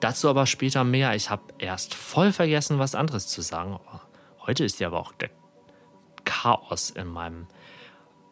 Dazu 0.00 0.28
aber 0.28 0.46
später 0.46 0.84
mehr. 0.84 1.14
Ich 1.14 1.30
habe 1.30 1.42
erst 1.58 1.94
voll 1.94 2.32
vergessen, 2.32 2.78
was 2.78 2.94
anderes 2.94 3.28
zu 3.28 3.40
sagen. 3.40 3.78
Heute 4.46 4.64
ist 4.64 4.80
ja 4.80 4.88
aber 4.88 4.98
auch 4.98 5.12
der 5.12 5.30
Chaos 6.24 6.90
in 6.90 7.06
meinem 7.06 7.46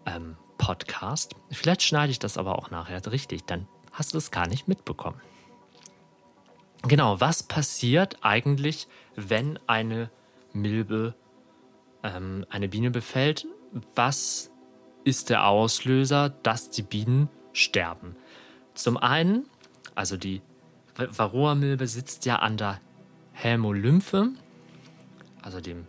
ähm, 0.07 0.37
Podcast. 0.59 1.35
Vielleicht 1.51 1.83
schneide 1.83 2.11
ich 2.11 2.19
das 2.19 2.37
aber 2.37 2.59
auch 2.59 2.71
nachher 2.71 3.01
richtig, 3.11 3.45
dann 3.47 3.69
hast 3.93 4.15
du 4.15 4.19
es 4.19 4.31
gar 4.31 4.47
nicht 4.47 4.69
mitbekommen. 4.69 5.21
Genau, 6.83 7.21
was 7.21 7.43
passiert 7.43 8.19
eigentlich, 8.23 8.89
wenn 9.15 9.59
eine 9.67 10.11
Milbe 10.53 11.15
ähm, 12.03 12.45
eine 12.51 12.69
Biene 12.69 12.91
befällt? 12.91 13.47
Was 13.95 14.51
ist 15.05 15.31
der 15.31 15.47
Auslöser, 15.47 16.31
dass 16.31 16.71
die 16.71 16.83
Bienen 16.83 17.29
sterben? 17.53 18.17
Zum 18.75 18.97
einen, 18.97 19.47
also 19.95 20.17
die 20.17 20.43
Varroa-Milbe 20.97 21.87
sitzt 21.87 22.25
ja 22.27 22.37
an 22.37 22.57
der 22.57 22.81
Hämolymphe, 23.33 24.31
also 25.43 25.61
dem, 25.61 25.87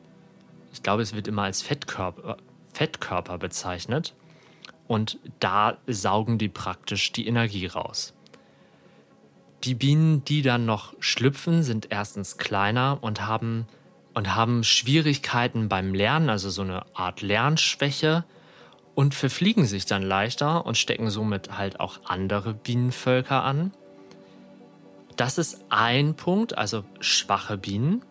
ich 0.74 0.84
glaube, 0.84 1.02
es 1.02 1.14
wird 1.14 1.28
immer 1.28 1.44
als 1.44 1.62
Fettkörper, 1.62 2.38
Fettkörper 2.74 3.38
bezeichnet 3.38 4.14
und 4.88 5.20
da 5.40 5.78
saugen 5.88 6.38
die 6.38 6.50
praktisch 6.50 7.12
die 7.12 7.28
Energie 7.28 7.66
raus. 7.66 8.14
Die 9.64 9.76
Bienen, 9.76 10.26
die 10.26 10.42
dann 10.42 10.66
noch 10.66 10.94
schlüpfen, 11.00 11.62
sind 11.62 11.88
erstens 11.92 12.38
kleiner 12.38 12.98
und 13.02 13.28
haben, 13.28 13.68
und 14.14 14.36
haben 14.36 14.64
Schwierigkeiten 14.64 15.70
beim 15.70 15.94
Lernen, 15.94 16.30
also 16.30 16.50
so 16.50 16.64
eine 16.64 16.86
Art 16.96 17.22
Lernschwäche 17.22 18.24
und 19.02 19.16
verfliegen 19.16 19.66
sich 19.66 19.88
dann 19.88 20.04
leichter 20.04 20.64
und 20.64 20.78
stecken 20.78 21.10
somit 21.10 21.58
halt 21.58 21.80
auch 21.80 22.02
andere 22.06 22.54
Bienenvölker 22.54 23.44
an. 23.44 23.72
Das 25.18 25.40
ist 25.40 25.66
ein 25.70 26.14
Punkt, 26.14 26.56
also 26.56 26.84
schwache 27.00 27.58
Bienen. 27.58 28.04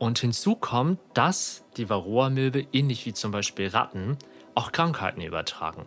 Und 0.00 0.18
hinzu 0.18 0.56
kommt, 0.56 0.98
dass 1.14 1.62
die 1.76 1.88
Varroa-Milbe, 1.88 2.66
ähnlich 2.72 3.06
wie 3.06 3.12
zum 3.12 3.30
Beispiel 3.30 3.68
Ratten, 3.68 4.18
auch 4.56 4.72
Krankheiten 4.72 5.20
übertragen. 5.20 5.86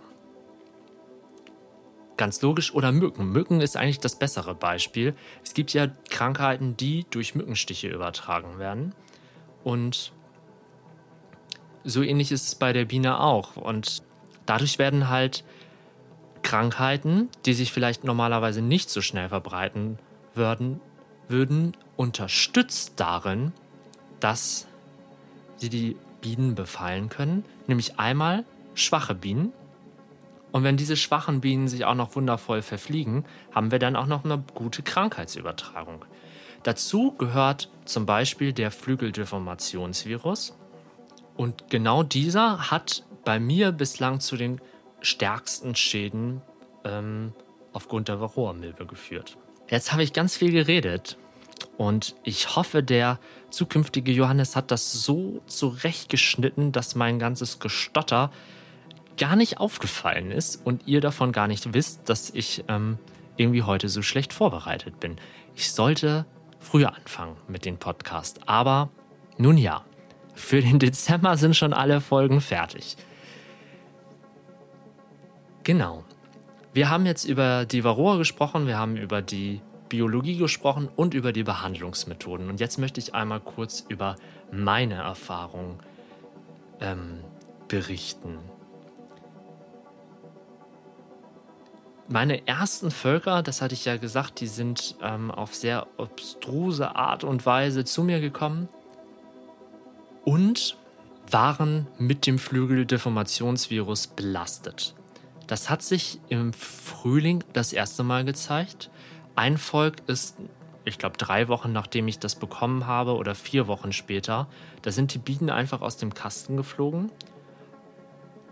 Ganz 2.15 2.41
logisch. 2.41 2.73
Oder 2.73 2.93
Mücken. 2.93 3.33
Mücken 3.33 3.59
ist 3.59 3.75
eigentlich 3.75 3.99
das 3.99 4.17
bessere 4.17 4.55
Beispiel. 4.55 5.15
Es 5.43 5.53
gibt 5.53 5.73
ja 5.73 5.87
Krankheiten, 6.09 6.77
die 6.77 7.05
durch 7.09 7.35
Mückenstiche 7.35 7.89
übertragen 7.89 8.57
werden. 8.57 8.95
Und 9.65 10.13
so 11.83 12.01
ähnlich 12.01 12.31
ist 12.31 12.47
es 12.47 12.55
bei 12.55 12.71
der 12.71 12.85
Biene 12.85 13.19
auch. 13.19 13.57
Und 13.57 14.07
dadurch 14.49 14.79
werden 14.79 15.09
halt 15.09 15.43
Krankheiten, 16.41 17.29
die 17.45 17.53
sich 17.53 17.71
vielleicht 17.71 18.03
normalerweise 18.03 18.61
nicht 18.61 18.89
so 18.89 19.01
schnell 19.01 19.29
verbreiten 19.29 19.99
würden, 20.33 20.81
würden 21.27 21.75
unterstützt 21.95 22.93
darin, 22.99 23.51
dass 24.19 24.67
sie 25.57 25.69
die 25.69 25.95
Bienen 26.21 26.55
befallen 26.55 27.09
können. 27.09 27.45
Nämlich 27.67 27.99
einmal 27.99 28.45
schwache 28.73 29.15
Bienen, 29.15 29.53
und 30.51 30.63
wenn 30.63 30.77
diese 30.77 30.97
schwachen 30.97 31.41
Bienen 31.41 31.67
sich 31.67 31.85
auch 31.85 31.95
noch 31.95 32.15
wundervoll 32.15 32.61
verfliegen, 32.61 33.25
haben 33.53 33.71
wir 33.71 33.79
dann 33.79 33.95
auch 33.95 34.07
noch 34.07 34.25
eine 34.25 34.43
gute 34.55 34.81
Krankheitsübertragung. 34.81 36.05
Dazu 36.63 37.11
gehört 37.11 37.69
zum 37.85 38.05
Beispiel 38.05 38.51
der 38.51 38.71
Flügeldeformationsvirus. 38.71 40.57
Und 41.37 41.69
genau 41.69 42.03
dieser 42.03 42.71
hat 42.71 43.03
bei 43.29 43.39
mir 43.39 43.71
bislang 43.71 44.19
zu 44.19 44.37
den 44.37 44.59
stärksten 45.01 45.75
Schäden 45.75 46.41
ähm, 46.83 47.31
aufgrund 47.73 48.07
der 48.07 48.19
Varroa-Milbe 48.19 48.87
geführt. 48.87 49.37
Jetzt 49.69 49.91
habe 49.91 50.01
ich 50.01 50.13
ganz 50.13 50.35
viel 50.35 50.51
geredet 50.51 51.15
und 51.77 52.15
ich 52.23 52.55
hoffe, 52.55 52.81
der 52.81 53.19
zukünftige 53.51 54.11
Johannes 54.11 54.55
hat 54.55 54.71
das 54.71 54.91
so 54.91 55.43
zurechtgeschnitten, 55.45 56.71
dass 56.71 56.95
mein 56.95 57.19
ganzes 57.19 57.59
Gestotter 57.59 58.31
gar 59.19 59.35
nicht 59.35 59.59
aufgefallen 59.59 60.31
ist 60.31 60.65
und 60.65 60.87
ihr 60.87 60.99
davon 60.99 61.31
gar 61.31 61.47
nicht 61.47 61.71
wisst, 61.75 62.09
dass 62.09 62.31
ich 62.31 62.63
ähm, 62.67 62.97
irgendwie 63.37 63.61
heute 63.61 63.89
so 63.89 64.01
schlecht 64.01 64.33
vorbereitet 64.33 64.99
bin. 64.99 65.17
Ich 65.53 65.71
sollte 65.71 66.25
früher 66.59 66.95
anfangen 66.95 67.37
mit 67.47 67.65
dem 67.65 67.77
Podcast. 67.77 68.39
Aber 68.47 68.89
nun 69.37 69.55
ja, 69.55 69.85
für 70.33 70.61
den 70.61 70.79
Dezember 70.79 71.37
sind 71.37 71.55
schon 71.55 71.73
alle 71.73 72.01
Folgen 72.01 72.41
fertig. 72.41 72.97
Genau. 75.63 76.03
Wir 76.73 76.89
haben 76.89 77.05
jetzt 77.05 77.25
über 77.25 77.65
die 77.65 77.83
Varroa 77.83 78.17
gesprochen, 78.17 78.67
wir 78.67 78.77
haben 78.77 78.95
über 78.95 79.21
die 79.21 79.61
Biologie 79.89 80.37
gesprochen 80.37 80.87
und 80.95 81.13
über 81.13 81.33
die 81.33 81.43
Behandlungsmethoden. 81.43 82.49
Und 82.49 82.59
jetzt 82.59 82.77
möchte 82.77 82.99
ich 82.99 83.15
einmal 83.15 83.39
kurz 83.39 83.85
über 83.89 84.15
meine 84.51 84.95
Erfahrung 84.95 85.79
ähm, 86.79 87.23
berichten. 87.67 88.37
meine 92.09 92.47
ersten 92.47 92.91
Völker, 92.91 93.43
das 93.43 93.61
hatte 93.61 93.75
ich 93.75 93.85
ja 93.85 93.97
gesagt, 93.97 94.41
die 94.41 94.47
sind 94.47 94.95
ähm, 95.01 95.31
auf 95.31 95.53
sehr 95.53 95.87
obstruse 95.97 96.95
Art 96.95 97.23
und 97.23 97.45
Weise 97.45 97.85
zu 97.85 98.03
mir 98.03 98.19
gekommen 98.19 98.67
und 100.25 100.77
waren 101.29 101.87
mit 101.99 102.25
dem 102.25 102.39
Flügeldeformationsvirus 102.39 104.07
belastet. 104.07 104.95
Das 105.49 105.67
hat 105.67 105.81
sich 105.81 106.19
im 106.29 106.53
Frühling 106.53 107.43
das 107.53 107.73
erste 107.73 108.03
Mal 108.03 108.23
gezeigt. 108.23 108.91
Ein 109.35 109.57
Volk 109.57 109.95
ist, 110.05 110.37
ich 110.85 110.99
glaube, 110.99 111.17
drei 111.17 111.47
Wochen 111.47 111.71
nachdem 111.71 112.07
ich 112.07 112.19
das 112.19 112.35
bekommen 112.35 112.85
habe 112.85 113.15
oder 113.15 113.33
vier 113.33 113.65
Wochen 113.65 113.91
später, 113.91 114.47
da 114.83 114.91
sind 114.91 115.11
die 115.15 115.17
Bienen 115.17 115.49
einfach 115.49 115.81
aus 115.81 115.97
dem 115.97 116.13
Kasten 116.13 116.55
geflogen 116.55 117.11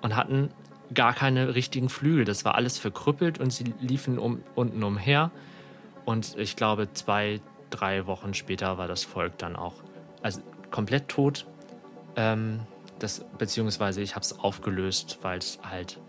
und 0.02 0.16
hatten 0.16 0.50
gar 0.92 1.14
keine 1.14 1.54
richtigen 1.54 1.90
Flügel. 1.90 2.26
Das 2.26 2.46
war 2.46 2.56
alles 2.56 2.80
verkrüppelt 2.80 3.40
und 3.40 3.54
sie 3.54 3.76
liefen 3.80 4.18
um, 4.18 4.42
unten 4.56 4.82
umher. 4.82 5.30
Und 6.04 6.36
ich 6.36 6.56
glaube, 6.56 6.92
zwei, 6.94 7.42
drei 7.70 8.08
Wochen 8.08 8.34
später 8.34 8.80
war 8.80 8.88
das 8.88 9.04
Volk 9.04 9.38
dann 9.38 9.56
auch 9.56 9.76
also 10.24 10.42
komplett 10.72 11.10
tot. 11.10 11.46
Ähm, 12.16 12.62
das, 12.98 13.24
beziehungsweise 13.38 14.02
ich 14.02 14.16
habe 14.16 14.24
es 14.24 14.40
aufgelöst, 14.40 15.20
weil 15.22 15.38
es 15.38 15.60
halt 15.62 16.00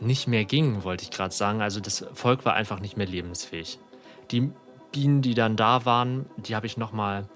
nicht 0.00 0.26
mehr 0.26 0.44
ging, 0.44 0.84
wollte 0.84 1.04
ich 1.04 1.10
gerade 1.10 1.34
sagen. 1.34 1.62
Also 1.62 1.80
das 1.80 2.06
Volk 2.14 2.44
war 2.44 2.54
einfach 2.54 2.80
nicht 2.80 2.96
mehr 2.96 3.06
lebensfähig. 3.06 3.78
Die 4.30 4.50
Bienen, 4.92 5.22
die 5.22 5.34
dann 5.34 5.56
da 5.56 5.84
waren, 5.84 6.26
die 6.36 6.54
habe 6.54 6.66
ich 6.66 6.76
nochmal 6.76 7.28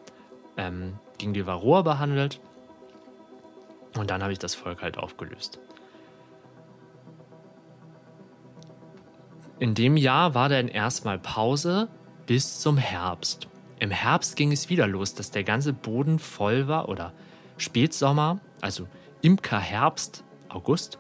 ähm, 0.57 0.95
gegen 1.19 1.35
die 1.35 1.47
Varroa 1.47 1.83
behandelt. 1.83 2.41
Und 3.97 4.11
dann 4.11 4.23
habe 4.23 4.33
ich 4.33 4.39
das 4.39 4.55
Volk 4.55 4.83
halt 4.83 4.99
aufgelöst. 4.99 5.59
In 9.59 9.75
dem 9.75 9.97
Jahr 9.97 10.35
war 10.35 10.49
dann 10.49 10.69
erstmal 10.69 11.19
Pause 11.19 11.89
bis 12.27 12.61
zum 12.61 12.79
Herbst. 12.79 13.49
Im 13.79 13.91
Herbst 13.91 14.37
ging 14.37 14.53
es 14.53 14.71
wieder 14.71 14.87
los, 14.87 15.15
dass 15.15 15.31
der 15.31 15.45
ganze 15.45 15.73
Boden 15.73 16.19
voll 16.19 16.69
war 16.69 16.89
oder 16.89 17.13
Spätsommer, 17.59 18.41
also 18.61 18.87
Imkerherbst, 19.23 20.23
August. 20.49 20.99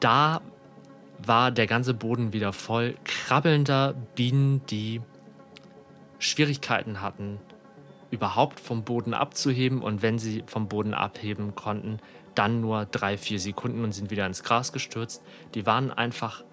Da 0.00 0.40
war 1.18 1.50
der 1.50 1.66
ganze 1.66 1.94
Boden 1.94 2.32
wieder 2.32 2.52
voll 2.52 2.96
krabbelnder 3.04 3.94
Bienen, 4.14 4.64
die 4.66 5.02
Schwierigkeiten 6.18 7.00
hatten, 7.00 7.38
überhaupt 8.10 8.60
vom 8.60 8.82
Boden 8.84 9.14
abzuheben 9.14 9.82
und 9.82 10.02
wenn 10.02 10.18
sie 10.18 10.42
vom 10.46 10.68
Boden 10.68 10.94
abheben 10.94 11.54
konnten, 11.54 11.98
dann 12.34 12.60
nur 12.60 12.86
drei, 12.86 13.18
vier 13.18 13.38
Sekunden 13.38 13.84
und 13.84 13.92
sind 13.92 14.10
wieder 14.10 14.26
ins 14.26 14.42
Gras 14.42 14.72
gestürzt. 14.72 15.22
Die 15.54 15.66
waren 15.66 15.90
einfach 15.90 16.44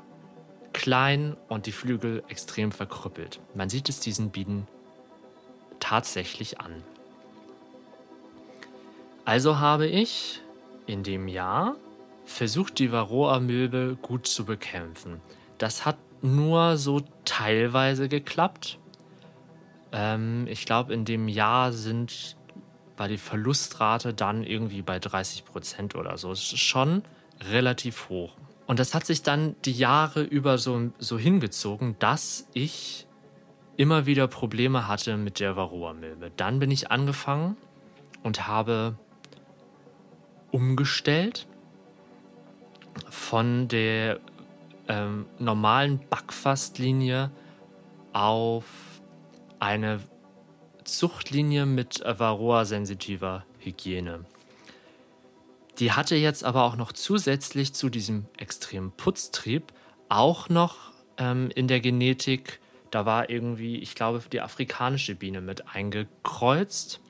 klein 0.73 1.35
und 1.47 1.65
die 1.65 1.71
Flügel 1.71 2.23
extrem 2.27 2.71
verkrüppelt. 2.71 3.39
Man 3.55 3.69
sieht 3.69 3.89
es 3.89 3.99
diesen 3.99 4.31
Bienen 4.31 4.67
tatsächlich 5.79 6.59
an. 6.59 6.83
Also 9.25 9.59
habe 9.59 9.87
ich 9.87 10.41
in 10.85 11.03
dem 11.03 11.27
Jahr 11.27 11.75
versucht, 12.27 12.79
die 12.79 12.91
Varroa-Milbe 12.91 13.97
gut 14.01 14.27
zu 14.27 14.45
bekämpfen. 14.45 15.21
Das 15.57 15.85
hat 15.85 15.97
nur 16.21 16.77
so 16.77 17.01
teilweise 17.25 18.09
geklappt. 18.09 18.79
Ähm, 19.91 20.45
ich 20.47 20.65
glaube, 20.65 20.93
in 20.93 21.05
dem 21.05 21.27
Jahr 21.27 21.71
sind, 21.71 22.37
war 22.97 23.07
die 23.07 23.17
Verlustrate 23.17 24.13
dann 24.13 24.43
irgendwie 24.43 24.81
bei 24.81 24.99
30 24.99 25.45
Prozent 25.45 25.95
oder 25.95 26.17
so. 26.17 26.29
Das 26.29 26.39
ist 26.39 26.59
schon 26.59 27.03
relativ 27.49 28.09
hoch. 28.09 28.33
Und 28.65 28.79
das 28.79 28.93
hat 28.93 29.05
sich 29.05 29.23
dann 29.23 29.55
die 29.63 29.71
Jahre 29.71 30.21
über 30.21 30.57
so, 30.57 30.91
so 30.99 31.17
hingezogen, 31.17 31.95
dass 31.99 32.47
ich 32.53 33.07
immer 33.77 34.05
wieder 34.05 34.27
Probleme 34.27 34.87
hatte 34.87 35.15
mit 35.15 35.39
der 35.39 35.55
Varroa-Milbe. 35.55 36.31
Dann 36.35 36.59
bin 36.59 36.71
ich 36.71 36.91
angefangen 36.91 37.55
und 38.23 38.47
habe 38.47 38.97
umgestellt 40.51 41.47
von 43.09 43.67
der 43.67 44.19
ähm, 44.87 45.25
normalen 45.39 45.99
Backfastlinie 46.09 47.31
auf 48.13 48.65
eine 49.59 49.99
Zuchtlinie 50.83 51.65
mit 51.65 52.03
Varroa-sensitiver 52.05 53.45
Hygiene. 53.59 54.25
Die 55.79 55.91
hatte 55.91 56.15
jetzt 56.15 56.43
aber 56.43 56.63
auch 56.63 56.75
noch 56.75 56.91
zusätzlich 56.91 57.73
zu 57.73 57.89
diesem 57.89 58.25
extremen 58.37 58.91
Putztrieb 58.91 59.73
auch 60.09 60.49
noch 60.49 60.93
ähm, 61.17 61.49
in 61.53 61.67
der 61.67 61.79
Genetik, 61.79 62.59
da 62.91 63.05
war 63.05 63.29
irgendwie, 63.29 63.77
ich 63.77 63.95
glaube, 63.95 64.21
die 64.31 64.41
afrikanische 64.41 65.15
Biene 65.15 65.41
mit 65.41 65.67
eingekreuzt. 65.67 67.01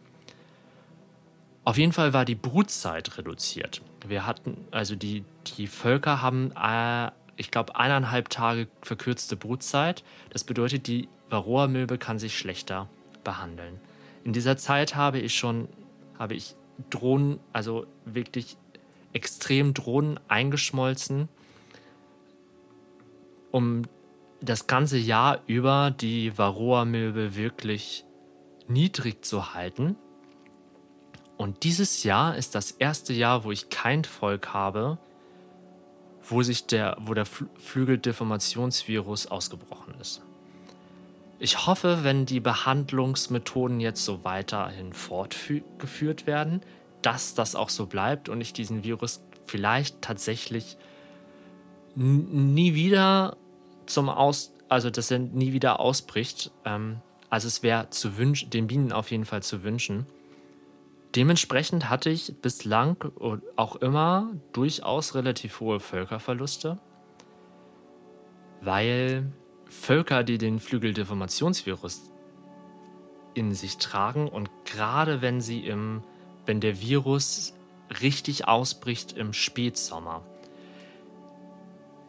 Auf 1.67 1.77
jeden 1.77 1.91
Fall 1.91 2.13
war 2.13 2.23
die 2.23 2.35
Brutzeit 2.35 3.17
reduziert. 3.17 3.81
Wir 4.07 4.25
hatten, 4.25 4.55
also 4.71 4.95
die, 4.95 5.25
die 5.57 5.67
Völker 5.67 6.21
haben, 6.21 6.53
äh, 6.55 7.11
ich 7.35 7.51
glaube, 7.51 7.75
eineinhalb 7.75 8.29
Tage 8.29 8.69
verkürzte 8.81 9.35
Brutzeit. 9.35 10.05
Das 10.29 10.45
bedeutet, 10.45 10.87
die 10.87 11.09
Varroa-Milbe 11.29 11.97
kann 11.97 12.19
sich 12.19 12.37
schlechter 12.37 12.87
behandeln. 13.25 13.81
In 14.23 14.31
dieser 14.31 14.55
Zeit 14.55 14.95
habe 14.95 15.19
ich 15.19 15.35
schon, 15.35 15.67
habe 16.17 16.35
ich 16.35 16.55
Drohnen, 16.89 17.41
also 17.51 17.85
wirklich 18.05 18.55
extrem 19.11 19.73
Drohnen 19.73 20.21
eingeschmolzen, 20.29 21.27
um 23.51 23.81
das 24.39 24.67
ganze 24.67 24.97
Jahr 24.97 25.41
über 25.47 25.91
die 25.91 26.37
Varroa-Milbe 26.37 27.35
wirklich 27.35 28.05
niedrig 28.69 29.25
zu 29.25 29.53
halten. 29.53 29.97
Und 31.37 31.63
dieses 31.63 32.03
Jahr 32.03 32.35
ist 32.35 32.55
das 32.55 32.71
erste 32.71 33.13
Jahr, 33.13 33.43
wo 33.43 33.51
ich 33.51 33.69
kein 33.69 34.03
Volk 34.03 34.53
habe, 34.53 34.97
wo 36.29 36.41
sich 36.41 36.65
der, 36.65 36.97
wo 36.99 37.13
der 37.13 37.25
Flügeldeformationsvirus 37.25 39.27
ausgebrochen 39.27 39.93
ist. 40.01 40.21
Ich 41.39 41.67
hoffe, 41.67 41.99
wenn 42.01 42.25
die 42.25 42.39
Behandlungsmethoden 42.39 43.79
jetzt 43.79 44.03
so 44.03 44.23
weiterhin 44.23 44.93
fortgeführt 44.93 46.25
werden, 46.25 46.61
dass 47.03 47.35
das 47.35 47.55
auch 47.55 47.69
so 47.69 47.85
bleibt 47.85 48.27
und 48.27 48.41
ich 48.41 48.53
diesen 48.53 48.83
Virus 48.83 49.21
vielleicht 49.45 50.01
tatsächlich 50.01 50.77
nie 51.95 52.73
wieder 52.73 53.37
zum 53.85 54.09
Aus, 54.09 54.51
also 54.67 54.89
dass 54.89 55.11
er 55.11 55.19
nie 55.19 55.53
wieder 55.53 55.79
ausbricht. 55.79 56.51
Ähm, 56.65 56.97
also 57.29 57.47
es 57.47 57.61
wäre 57.61 57.89
zu 57.91 58.17
wünschen, 58.17 58.49
den 58.49 58.67
Bienen 58.67 58.91
auf 58.91 59.11
jeden 59.11 59.25
Fall 59.25 59.43
zu 59.43 59.63
wünschen. 59.63 60.07
Dementsprechend 61.15 61.89
hatte 61.89 62.09
ich 62.09 62.33
bislang 62.41 62.97
auch 63.55 63.75
immer 63.77 64.31
durchaus 64.53 65.15
relativ 65.15 65.59
hohe 65.59 65.79
Völkerverluste, 65.79 66.79
weil 68.61 69.31
Völker, 69.65 70.23
die 70.23 70.37
den 70.37 70.59
Flügeldeformationsvirus 70.59 72.11
in 73.33 73.53
sich 73.53 73.77
tragen 73.77 74.27
und 74.27 74.49
gerade 74.65 75.21
wenn 75.21 75.41
sie 75.41 75.65
im, 75.65 76.03
wenn 76.45 76.59
der 76.59 76.81
Virus 76.81 77.53
richtig 78.01 78.47
ausbricht 78.47 79.13
im 79.13 79.33
Spätsommer, 79.33 80.23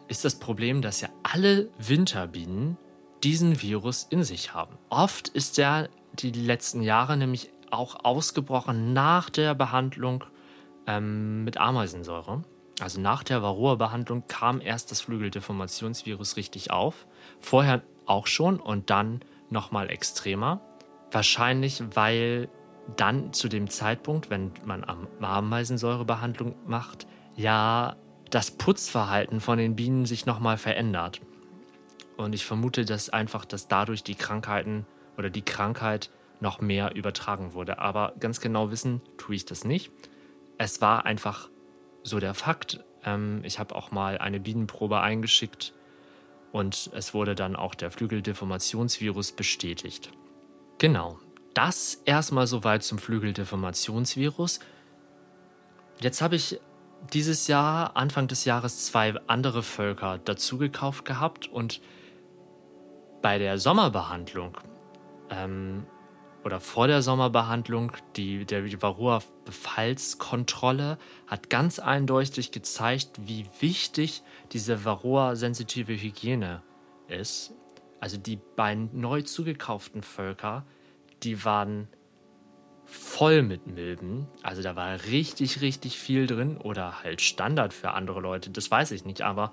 ist 0.08 0.24
das 0.24 0.36
Problem, 0.36 0.82
dass 0.82 1.00
ja 1.00 1.08
alle 1.22 1.68
Winterbienen 1.78 2.76
diesen 3.22 3.60
Virus 3.60 4.06
in 4.08 4.24
sich 4.24 4.54
haben. 4.54 4.78
Oft 4.88 5.28
ist 5.28 5.58
er 5.58 5.88
die 6.14 6.30
letzten 6.30 6.82
Jahre 6.82 7.16
nämlich 7.16 7.50
auch 7.72 8.04
ausgebrochen 8.04 8.92
nach 8.92 9.30
der 9.30 9.54
Behandlung 9.54 10.24
ähm, 10.86 11.44
mit 11.44 11.58
Ameisensäure. 11.58 12.42
Also 12.80 13.00
nach 13.00 13.24
der 13.24 13.42
Varroa-Behandlung 13.42 14.24
kam 14.28 14.60
erst 14.60 14.90
das 14.90 15.00
Flügeldeformationsvirus 15.00 16.36
richtig 16.36 16.70
auf. 16.70 17.06
Vorher 17.40 17.82
auch 18.06 18.26
schon 18.26 18.60
und 18.60 18.90
dann 18.90 19.20
nochmal 19.50 19.90
extremer. 19.90 20.60
Wahrscheinlich, 21.10 21.82
weil 21.94 22.48
dann 22.96 23.32
zu 23.32 23.48
dem 23.48 23.68
Zeitpunkt, 23.68 24.30
wenn 24.30 24.52
man 24.64 24.84
Ameisensäurebehandlung 25.20 26.54
macht, 26.66 27.06
ja 27.36 27.96
das 28.30 28.50
Putzverhalten 28.50 29.40
von 29.40 29.58
den 29.58 29.76
Bienen 29.76 30.06
sich 30.06 30.26
nochmal 30.26 30.58
verändert. 30.58 31.20
Und 32.16 32.34
ich 32.34 32.44
vermute, 32.44 32.84
dass 32.84 33.10
einfach, 33.10 33.44
dass 33.44 33.68
dadurch 33.68 34.02
die 34.02 34.14
Krankheiten 34.14 34.86
oder 35.16 35.30
die 35.30 35.42
Krankheit 35.42 36.10
noch 36.40 36.60
mehr 36.60 36.94
übertragen 36.94 37.52
wurde. 37.52 37.78
Aber 37.78 38.14
ganz 38.20 38.40
genau 38.40 38.70
wissen 38.70 39.00
tue 39.16 39.34
ich 39.34 39.44
das 39.44 39.64
nicht. 39.64 39.90
Es 40.58 40.80
war 40.80 41.04
einfach 41.04 41.48
so 42.02 42.20
der 42.20 42.34
Fakt. 42.34 42.84
Ähm, 43.04 43.40
ich 43.44 43.58
habe 43.58 43.74
auch 43.74 43.90
mal 43.90 44.18
eine 44.18 44.40
Bienenprobe 44.40 45.00
eingeschickt 45.00 45.74
und 46.52 46.90
es 46.94 47.14
wurde 47.14 47.34
dann 47.34 47.56
auch 47.56 47.74
der 47.74 47.90
Flügeldeformationsvirus 47.90 49.32
bestätigt. 49.32 50.10
Genau, 50.78 51.18
das 51.54 52.02
erstmal 52.04 52.46
soweit 52.46 52.82
zum 52.82 52.98
Flügeldeformationsvirus. 52.98 54.60
Jetzt 56.00 56.22
habe 56.22 56.36
ich 56.36 56.60
dieses 57.12 57.46
Jahr, 57.46 57.96
Anfang 57.96 58.28
des 58.28 58.44
Jahres, 58.44 58.86
zwei 58.86 59.14
andere 59.26 59.62
Völker 59.62 60.18
dazugekauft 60.18 61.04
gehabt 61.04 61.46
und 61.46 61.80
bei 63.22 63.38
der 63.38 63.58
Sommerbehandlung 63.58 64.56
ähm, 65.30 65.86
oder 66.48 66.60
vor 66.60 66.86
der 66.86 67.02
Sommerbehandlung, 67.02 67.92
die, 68.16 68.46
der 68.46 68.64
Varroa-Befallskontrolle 68.80 70.96
hat 71.26 71.50
ganz 71.50 71.78
eindeutig 71.78 72.52
gezeigt, 72.52 73.10
wie 73.26 73.44
wichtig 73.60 74.22
diese 74.52 74.82
Varroa-sensitive 74.82 75.92
Hygiene 75.92 76.62
ist. 77.06 77.52
Also 78.00 78.16
die 78.16 78.38
beiden 78.56 78.98
neu 78.98 79.20
zugekauften 79.20 80.00
Völker, 80.00 80.64
die 81.22 81.44
waren 81.44 81.86
voll 82.86 83.42
mit 83.42 83.66
Milben. 83.66 84.26
Also 84.42 84.62
da 84.62 84.74
war 84.74 85.04
richtig, 85.04 85.60
richtig 85.60 85.98
viel 85.98 86.26
drin 86.26 86.56
oder 86.56 87.02
halt 87.02 87.20
Standard 87.20 87.74
für 87.74 87.90
andere 87.90 88.22
Leute, 88.22 88.48
das 88.48 88.70
weiß 88.70 88.92
ich 88.92 89.04
nicht, 89.04 89.20
aber 89.20 89.52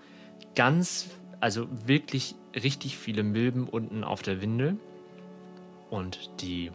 ganz, 0.55 1.09
also 1.41 1.67
wirklich 1.87 2.35
richtig 2.55 2.97
viele 2.97 3.23
Milben 3.23 3.67
unten 3.67 4.05
auf 4.05 4.21
der 4.21 4.41
Windel. 4.41 4.77
Und 5.89 6.41
die 6.41 6.71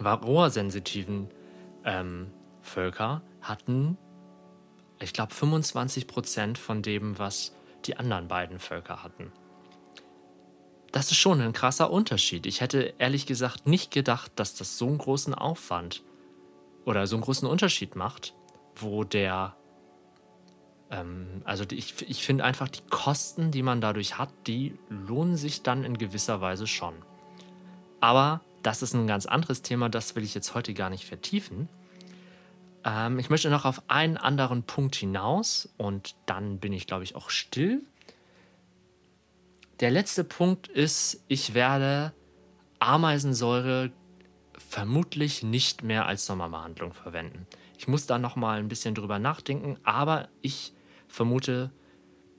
Varroa-sensitiven 0.00 1.28
ähm, 1.84 2.30
Völker 2.60 3.22
hatten, 3.40 3.96
ich 5.00 5.12
glaube, 5.12 5.34
25 5.34 6.06
Prozent 6.06 6.58
von 6.58 6.82
dem, 6.82 7.18
was 7.18 7.54
die 7.84 7.96
anderen 7.96 8.28
beiden 8.28 8.58
Völker 8.58 9.02
hatten. 9.02 9.32
Das 10.92 11.10
ist 11.10 11.18
schon 11.18 11.40
ein 11.40 11.52
krasser 11.52 11.90
Unterschied. 11.90 12.46
Ich 12.46 12.60
hätte 12.60 12.94
ehrlich 12.98 13.26
gesagt 13.26 13.66
nicht 13.66 13.90
gedacht, 13.90 14.32
dass 14.36 14.54
das 14.54 14.78
so 14.78 14.86
einen 14.86 14.98
großen 14.98 15.34
Aufwand 15.34 16.02
oder 16.84 17.06
so 17.06 17.16
einen 17.16 17.22
großen 17.22 17.46
Unterschied 17.46 17.96
macht, 17.96 18.34
wo 18.74 19.04
der, 19.04 19.56
ähm, 20.90 21.42
also 21.44 21.64
ich, 21.70 22.08
ich 22.08 22.24
finde 22.24 22.44
einfach 22.44 22.68
die 22.68 22.82
Kosten, 22.88 23.50
die 23.50 23.62
man 23.62 23.80
dadurch 23.80 24.16
hat, 24.18 24.30
die 24.46 24.78
lohnen 24.88 25.36
sich 25.36 25.62
dann 25.62 25.84
in 25.84 25.98
gewisser 25.98 26.40
Weise 26.40 26.66
schon. 26.66 26.94
Aber 28.00 28.40
das 28.66 28.82
ist 28.82 28.94
ein 28.94 29.06
ganz 29.06 29.26
anderes 29.26 29.62
Thema, 29.62 29.88
das 29.88 30.16
will 30.16 30.24
ich 30.24 30.34
jetzt 30.34 30.56
heute 30.56 30.74
gar 30.74 30.90
nicht 30.90 31.04
vertiefen. 31.04 31.68
Ähm, 32.84 33.20
ich 33.20 33.30
möchte 33.30 33.48
noch 33.48 33.64
auf 33.64 33.80
einen 33.86 34.16
anderen 34.16 34.64
Punkt 34.64 34.96
hinaus 34.96 35.68
und 35.76 36.16
dann 36.26 36.58
bin 36.58 36.72
ich, 36.72 36.88
glaube 36.88 37.04
ich, 37.04 37.14
auch 37.14 37.30
still. 37.30 37.82
Der 39.78 39.92
letzte 39.92 40.24
Punkt 40.24 40.66
ist, 40.66 41.22
ich 41.28 41.54
werde 41.54 42.12
Ameisensäure 42.80 43.92
vermutlich 44.58 45.44
nicht 45.44 45.84
mehr 45.84 46.06
als 46.06 46.26
Sommerbehandlung 46.26 46.92
verwenden. 46.92 47.46
Ich 47.78 47.86
muss 47.86 48.06
da 48.06 48.18
noch 48.18 48.34
mal 48.34 48.58
ein 48.58 48.68
bisschen 48.68 48.96
drüber 48.96 49.20
nachdenken, 49.20 49.78
aber 49.84 50.28
ich 50.42 50.72
vermute, 51.06 51.70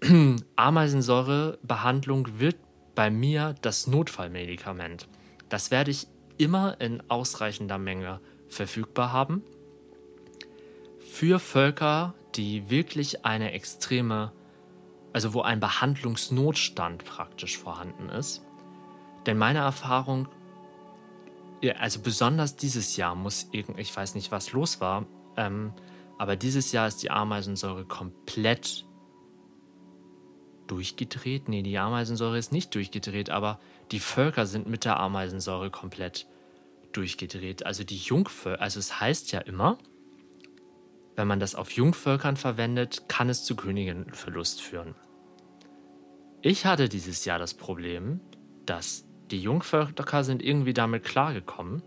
Ameisensäurebehandlung 0.57 2.37
wird 2.37 2.57
bei 2.95 3.09
mir 3.09 3.55
das 3.61 3.87
Notfallmedikament. 3.87 5.07
Das 5.47 5.71
werde 5.71 5.91
ich 5.91 6.07
immer 6.37 6.79
in 6.79 7.01
ausreichender 7.09 7.77
Menge 7.77 8.19
verfügbar 8.47 9.11
haben. 9.11 9.43
Für 10.99 11.39
Völker, 11.39 12.13
die 12.35 12.69
wirklich 12.69 13.25
eine 13.25 13.51
extreme, 13.51 14.31
also 15.13 15.33
wo 15.33 15.41
ein 15.41 15.59
Behandlungsnotstand 15.59 17.05
praktisch 17.05 17.57
vorhanden 17.57 18.09
ist. 18.09 18.43
Denn 19.25 19.37
meine 19.37 19.59
Erfahrung, 19.59 20.27
also 21.79 21.99
besonders 22.01 22.55
dieses 22.55 22.95
Jahr 22.97 23.15
muss 23.15 23.47
irgend, 23.51 23.79
ich 23.79 23.95
weiß 23.95 24.15
nicht, 24.15 24.31
was 24.31 24.51
los 24.51 24.79
war, 24.79 25.05
ähm, 25.35 25.73
aber 26.17 26.35
dieses 26.35 26.71
Jahr 26.71 26.87
ist 26.87 27.03
die 27.03 27.11
Ameisensäure 27.11 27.85
komplett 27.85 28.85
durchgedreht. 30.67 31.49
Nee, 31.49 31.63
die 31.63 31.77
Ameisensäure 31.77 32.37
ist 32.37 32.51
nicht 32.51 32.73
durchgedreht, 32.75 33.29
aber 33.29 33.59
die 33.91 33.99
Völker 33.99 34.45
sind 34.45 34.67
mit 34.67 34.85
der 34.85 34.99
Ameisensäure 34.99 35.69
komplett 35.69 36.27
durchgedreht. 36.91 37.65
Also 37.65 37.83
die 37.83 37.97
Jungvölker, 37.97 38.61
also 38.61 38.79
es 38.79 38.99
heißt 38.99 39.31
ja 39.31 39.39
immer, 39.39 39.77
wenn 41.15 41.27
man 41.27 41.39
das 41.39 41.55
auf 41.55 41.71
Jungvölkern 41.71 42.37
verwendet, 42.37 43.07
kann 43.07 43.29
es 43.29 43.43
zu 43.43 43.55
Königinverlust 43.55 44.61
führen. 44.61 44.95
Ich 46.41 46.65
hatte 46.65 46.89
dieses 46.89 47.25
Jahr 47.25 47.39
das 47.39 47.55
Problem, 47.55 48.19
dass 48.65 49.05
die 49.31 49.41
Jungvölker 49.41 50.23
sind 50.23 50.43
irgendwie 50.43 50.73
damit 50.73 51.03
klargekommen. 51.03 51.81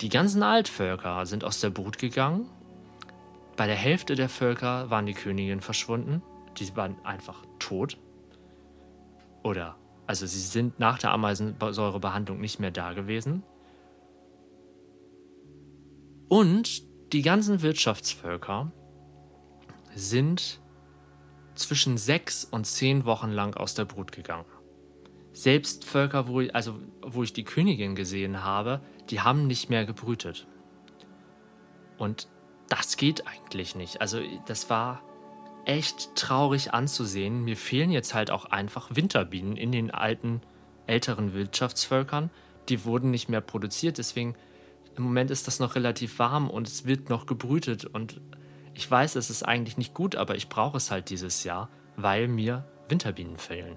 Die 0.00 0.08
ganzen 0.08 0.42
Altvölker 0.42 1.26
sind 1.26 1.44
aus 1.44 1.60
der 1.60 1.70
Brut 1.70 1.98
gegangen. 1.98 2.48
Bei 3.56 3.66
der 3.66 3.76
Hälfte 3.76 4.14
der 4.14 4.28
Völker 4.28 4.90
waren 4.90 5.06
die 5.06 5.14
Königinnen 5.14 5.60
verschwunden. 5.60 6.22
Die 6.58 6.74
waren 6.76 6.96
einfach 7.04 7.44
tot. 7.58 7.98
Oder 9.42 9.76
also 10.06 10.26
sie 10.26 10.40
sind 10.40 10.78
nach 10.78 10.98
der 10.98 11.12
Ameisensäurebehandlung 11.12 12.40
nicht 12.40 12.60
mehr 12.60 12.70
da 12.70 12.92
gewesen. 12.92 13.42
Und 16.28 16.82
die 17.12 17.22
ganzen 17.22 17.62
Wirtschaftsvölker 17.62 18.72
sind 19.94 20.60
zwischen 21.54 21.96
sechs 21.96 22.44
und 22.44 22.66
zehn 22.66 23.04
Wochen 23.04 23.30
lang 23.30 23.56
aus 23.56 23.74
der 23.74 23.84
Brut 23.84 24.12
gegangen. 24.12 24.46
Selbst 25.32 25.84
Völker, 25.84 26.28
wo 26.28 26.40
ich, 26.40 26.54
also 26.54 26.78
wo 27.02 27.22
ich 27.22 27.32
die 27.32 27.44
Königin 27.44 27.94
gesehen 27.94 28.42
habe, 28.42 28.80
die 29.10 29.20
haben 29.20 29.46
nicht 29.46 29.70
mehr 29.70 29.84
gebrütet. 29.84 30.46
Und 31.98 32.28
das 32.68 32.96
geht 32.96 33.26
eigentlich 33.26 33.74
nicht. 33.74 34.00
Also 34.00 34.20
das 34.46 34.70
war 34.70 35.02
echt 35.66 36.14
traurig 36.14 36.74
anzusehen. 36.74 37.44
Mir 37.44 37.56
fehlen 37.56 37.90
jetzt 37.90 38.14
halt 38.14 38.30
auch 38.30 38.46
einfach 38.46 38.94
Winterbienen 38.94 39.56
in 39.56 39.72
den 39.72 39.90
alten, 39.90 40.40
älteren 40.86 41.34
Wirtschaftsvölkern. 41.34 42.30
Die 42.68 42.84
wurden 42.84 43.10
nicht 43.10 43.28
mehr 43.28 43.40
produziert, 43.40 43.98
deswegen 43.98 44.34
im 44.96 45.02
Moment 45.02 45.30
ist 45.30 45.46
das 45.46 45.60
noch 45.60 45.74
relativ 45.74 46.18
warm 46.18 46.48
und 46.48 46.68
es 46.68 46.86
wird 46.86 47.08
noch 47.08 47.26
gebrütet 47.26 47.84
und 47.84 48.20
ich 48.74 48.90
weiß, 48.90 49.16
es 49.16 49.30
ist 49.30 49.42
eigentlich 49.42 49.76
nicht 49.76 49.94
gut, 49.94 50.16
aber 50.16 50.36
ich 50.36 50.48
brauche 50.48 50.76
es 50.76 50.90
halt 50.90 51.10
dieses 51.10 51.44
Jahr, 51.44 51.68
weil 51.96 52.28
mir 52.28 52.64
Winterbienen 52.88 53.36
fehlen. 53.36 53.76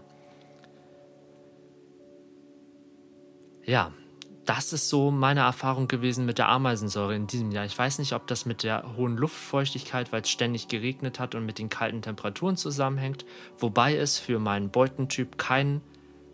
Ja, 3.64 3.92
das 4.48 4.72
ist 4.72 4.88
so 4.88 5.12
meine 5.12 5.42
Erfahrung 5.42 5.90
gewesen 5.90 6.26
mit 6.26 6.38
der 6.38 6.48
Ameisensäure 6.48 7.14
in 7.16 7.28
diesem 7.28 7.52
Jahr. 7.52 7.66
Ich 7.66 7.78
weiß 7.78 8.00
nicht, 8.00 8.14
ob 8.14 8.28
das 8.28 8.46
mit 8.46 8.64
der 8.64 8.96
hohen 8.96 9.18
Luftfeuchtigkeit, 9.18 10.14
weil 10.14 10.22
es 10.22 10.30
ständig 10.30 10.70
geregnet 10.70 11.20
hat 11.20 11.36
und 11.36 11.46
mit 11.46 11.60
den 11.60 11.68
kalten 11.68 12.02
Temperaturen 12.02 12.56
zusammenhängt, 12.56 13.26
wobei 13.60 13.98
es 13.98 14.18
für 14.18 14.40
meinen 14.40 14.70
Beutentyp 14.70 15.38
keinen, 15.38 15.82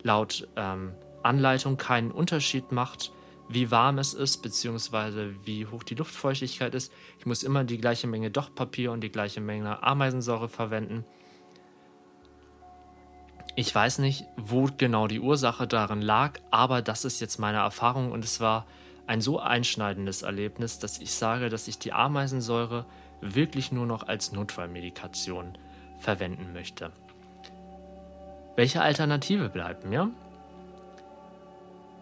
laut 0.04 0.48
ähm, 0.56 0.92
Anleitung 1.24 1.78
keinen 1.78 2.12
Unterschied 2.12 2.72
macht, 2.72 3.12
wie 3.50 3.72
warm 3.72 3.98
es 3.98 4.14
ist, 4.14 4.44
beziehungsweise 4.44 5.34
wie 5.44 5.66
hoch 5.66 5.84
die 5.84 5.96
Luftfeuchtigkeit 5.96 6.76
ist. 6.76 6.94
Ich 7.18 7.26
muss 7.26 7.42
immer 7.42 7.64
die 7.64 7.80
gleiche 7.80 8.06
Menge 8.06 8.30
Dochtpapier 8.30 8.92
und 8.92 9.02
die 9.02 9.12
gleiche 9.12 9.42
Menge 9.42 9.82
Ameisensäure 9.82 10.50
verwenden. 10.50 11.04
Ich 13.56 13.74
weiß 13.74 14.00
nicht, 14.00 14.26
wo 14.36 14.68
genau 14.78 15.08
die 15.08 15.20
Ursache 15.20 15.68
darin 15.68 16.02
lag, 16.02 16.40
aber 16.50 16.82
das 16.82 17.06
ist 17.06 17.20
jetzt 17.20 17.38
meine 17.38 17.60
Erfahrung 17.60 18.12
und 18.12 18.26
es 18.26 18.40
war 18.40 18.66
ein 19.06 19.22
so 19.22 19.40
einschneidendes 19.40 20.24
Erlebnis, 20.24 20.80
dass 20.80 20.98
ich 20.98 21.14
sage, 21.14 21.50
dass 21.50 21.68
ich 21.68 21.78
die 21.78 21.94
Ameisensäure 21.94 22.86
wirklich 23.22 23.72
nur 23.72 23.86
noch 23.86 24.08
als 24.08 24.32
Notfallmedikation 24.32 25.58
verwenden 26.00 26.52
möchte. 26.54 26.92
Welche 28.56 28.82
Alternative 28.82 29.50
bleibt 29.50 29.86
mir? 29.86 30.10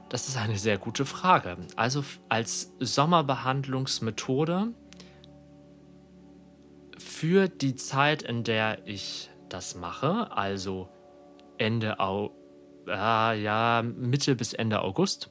Das 0.08 0.28
ist 0.28 0.38
eine 0.38 0.58
sehr 0.58 0.78
gute 0.78 1.06
Frage. 1.06 1.58
Also 1.76 2.04
als 2.30 2.74
Sommerbehandlungsmethode 2.80 4.68
für 6.98 7.48
die 7.50 7.76
Zeit, 7.76 8.22
in 8.22 8.44
der 8.44 8.86
ich 8.88 9.30
das 9.50 9.76
mache, 9.76 10.32
also 10.36 10.90
Ende 11.62 12.00
Au 12.00 12.32
ah, 12.88 13.34
ja, 13.34 13.84
Mitte 13.84 14.36
bis 14.36 14.54
Ende 14.54 14.82
August 14.82 15.30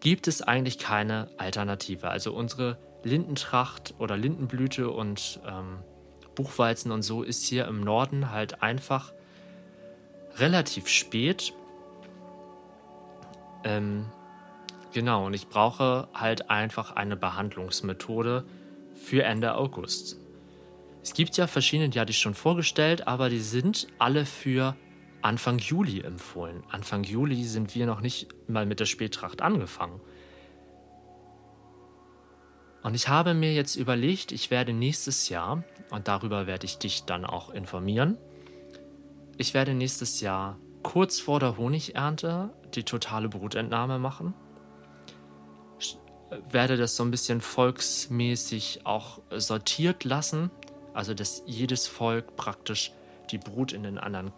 gibt 0.00 0.28
es 0.28 0.42
eigentlich 0.42 0.78
keine 0.78 1.28
Alternative. 1.38 2.08
Also 2.08 2.34
unsere 2.34 2.76
Lindentracht 3.02 3.94
oder 3.98 4.18
Lindenblüte 4.18 4.90
und 4.90 5.40
ähm, 5.46 5.78
Buchweizen 6.34 6.92
und 6.92 7.02
so 7.02 7.22
ist 7.22 7.44
hier 7.44 7.66
im 7.66 7.80
Norden 7.80 8.30
halt 8.30 8.62
einfach 8.62 9.12
relativ 10.36 10.88
spät. 10.88 11.54
Ähm, 13.62 14.06
genau, 14.92 15.26
und 15.26 15.34
ich 15.34 15.48
brauche 15.48 16.08
halt 16.12 16.50
einfach 16.50 16.96
eine 16.96 17.16
Behandlungsmethode 17.16 18.44
für 18.94 19.24
Ende 19.24 19.54
August. 19.54 20.18
Es 21.02 21.14
gibt 21.14 21.36
ja 21.38 21.46
verschiedene, 21.46 21.88
die 21.88 22.00
hatte 22.00 22.10
ich 22.10 22.18
schon 22.18 22.34
vorgestellt, 22.34 23.06
aber 23.06 23.30
die 23.30 23.40
sind 23.40 23.86
alle 23.98 24.26
für 24.26 24.76
Anfang 25.24 25.56
Juli 25.56 26.02
empfohlen. 26.02 26.64
Anfang 26.70 27.02
Juli 27.02 27.44
sind 27.44 27.74
wir 27.74 27.86
noch 27.86 28.02
nicht 28.02 28.28
mal 28.46 28.66
mit 28.66 28.78
der 28.78 28.84
Spättracht 28.84 29.40
angefangen. 29.40 29.98
Und 32.82 32.94
ich 32.94 33.08
habe 33.08 33.32
mir 33.32 33.54
jetzt 33.54 33.76
überlegt, 33.76 34.32
ich 34.32 34.50
werde 34.50 34.74
nächstes 34.74 35.30
Jahr, 35.30 35.64
und 35.88 36.08
darüber 36.08 36.46
werde 36.46 36.66
ich 36.66 36.76
dich 36.76 37.04
dann 37.04 37.24
auch 37.24 37.48
informieren, 37.48 38.18
ich 39.38 39.54
werde 39.54 39.72
nächstes 39.72 40.20
Jahr 40.20 40.58
kurz 40.82 41.20
vor 41.20 41.40
der 41.40 41.56
Honigernte 41.56 42.50
die 42.74 42.82
totale 42.82 43.30
Brutentnahme 43.30 43.98
machen. 43.98 44.34
Ich 45.78 45.96
werde 46.50 46.76
das 46.76 46.96
so 46.96 47.02
ein 47.02 47.10
bisschen 47.10 47.40
volksmäßig 47.40 48.82
auch 48.84 49.22
sortiert 49.34 50.04
lassen, 50.04 50.50
also 50.92 51.14
dass 51.14 51.42
jedes 51.46 51.86
Volk 51.86 52.36
praktisch 52.36 52.92
die 53.30 53.38
Brut 53.38 53.72
in 53.72 53.84
den 53.84 53.96
anderen 53.96 54.30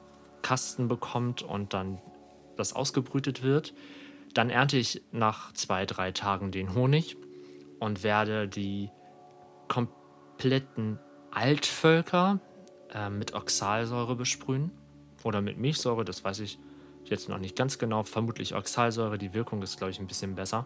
Kasten 0.47 0.87
bekommt 0.87 1.43
und 1.43 1.75
dann 1.75 1.99
das 2.57 2.73
ausgebrütet 2.73 3.43
wird. 3.43 3.75
Dann 4.33 4.49
ernte 4.49 4.77
ich 4.77 5.03
nach 5.11 5.53
zwei, 5.55 5.87
drei 5.87 6.13
Tagen 6.13 6.53
den 6.53 6.73
Honig 6.73 7.17
und 7.81 8.05
werde 8.05 8.47
die 8.47 8.91
kompletten 9.67 11.01
Altvölker 11.33 12.39
äh, 12.95 13.11
mit 13.11 13.35
Oxalsäure 13.35 14.15
besprühen 14.15 14.71
oder 15.25 15.41
mit 15.41 15.59
Milchsäure, 15.59 16.05
das 16.05 16.23
weiß 16.23 16.39
ich 16.39 16.61
jetzt 17.07 17.29
noch 17.29 17.39
nicht 17.39 17.57
ganz 17.57 17.77
genau. 17.79 18.05
Vermutlich 18.05 18.55
Oxalsäure, 18.55 19.19
die 19.19 19.35
Wirkung 19.35 19.63
ist, 19.63 19.79
glaube 19.79 19.91
ich, 19.91 19.99
ein 19.99 20.07
bisschen 20.07 20.37
besser. 20.37 20.65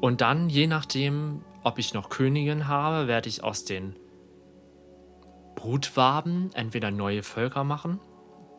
Und 0.00 0.22
dann, 0.22 0.48
je 0.48 0.66
nachdem, 0.66 1.44
ob 1.64 1.78
ich 1.78 1.92
noch 1.92 2.08
Königin 2.08 2.66
habe, 2.66 3.08
werde 3.08 3.28
ich 3.28 3.44
aus 3.44 3.66
den 3.66 3.94
Brutwaben 5.54 6.50
entweder 6.54 6.90
neue 6.90 7.22
Völker 7.22 7.64
machen, 7.64 8.00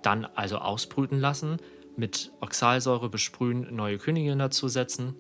dann 0.02 0.26
also 0.26 0.58
ausbrüten 0.58 1.20
lassen, 1.20 1.58
mit 1.96 2.32
Oxalsäure 2.42 3.10
besprühen, 3.10 3.76
neue 3.76 3.98
Königinnen 3.98 4.40
dazusetzen. 4.40 5.16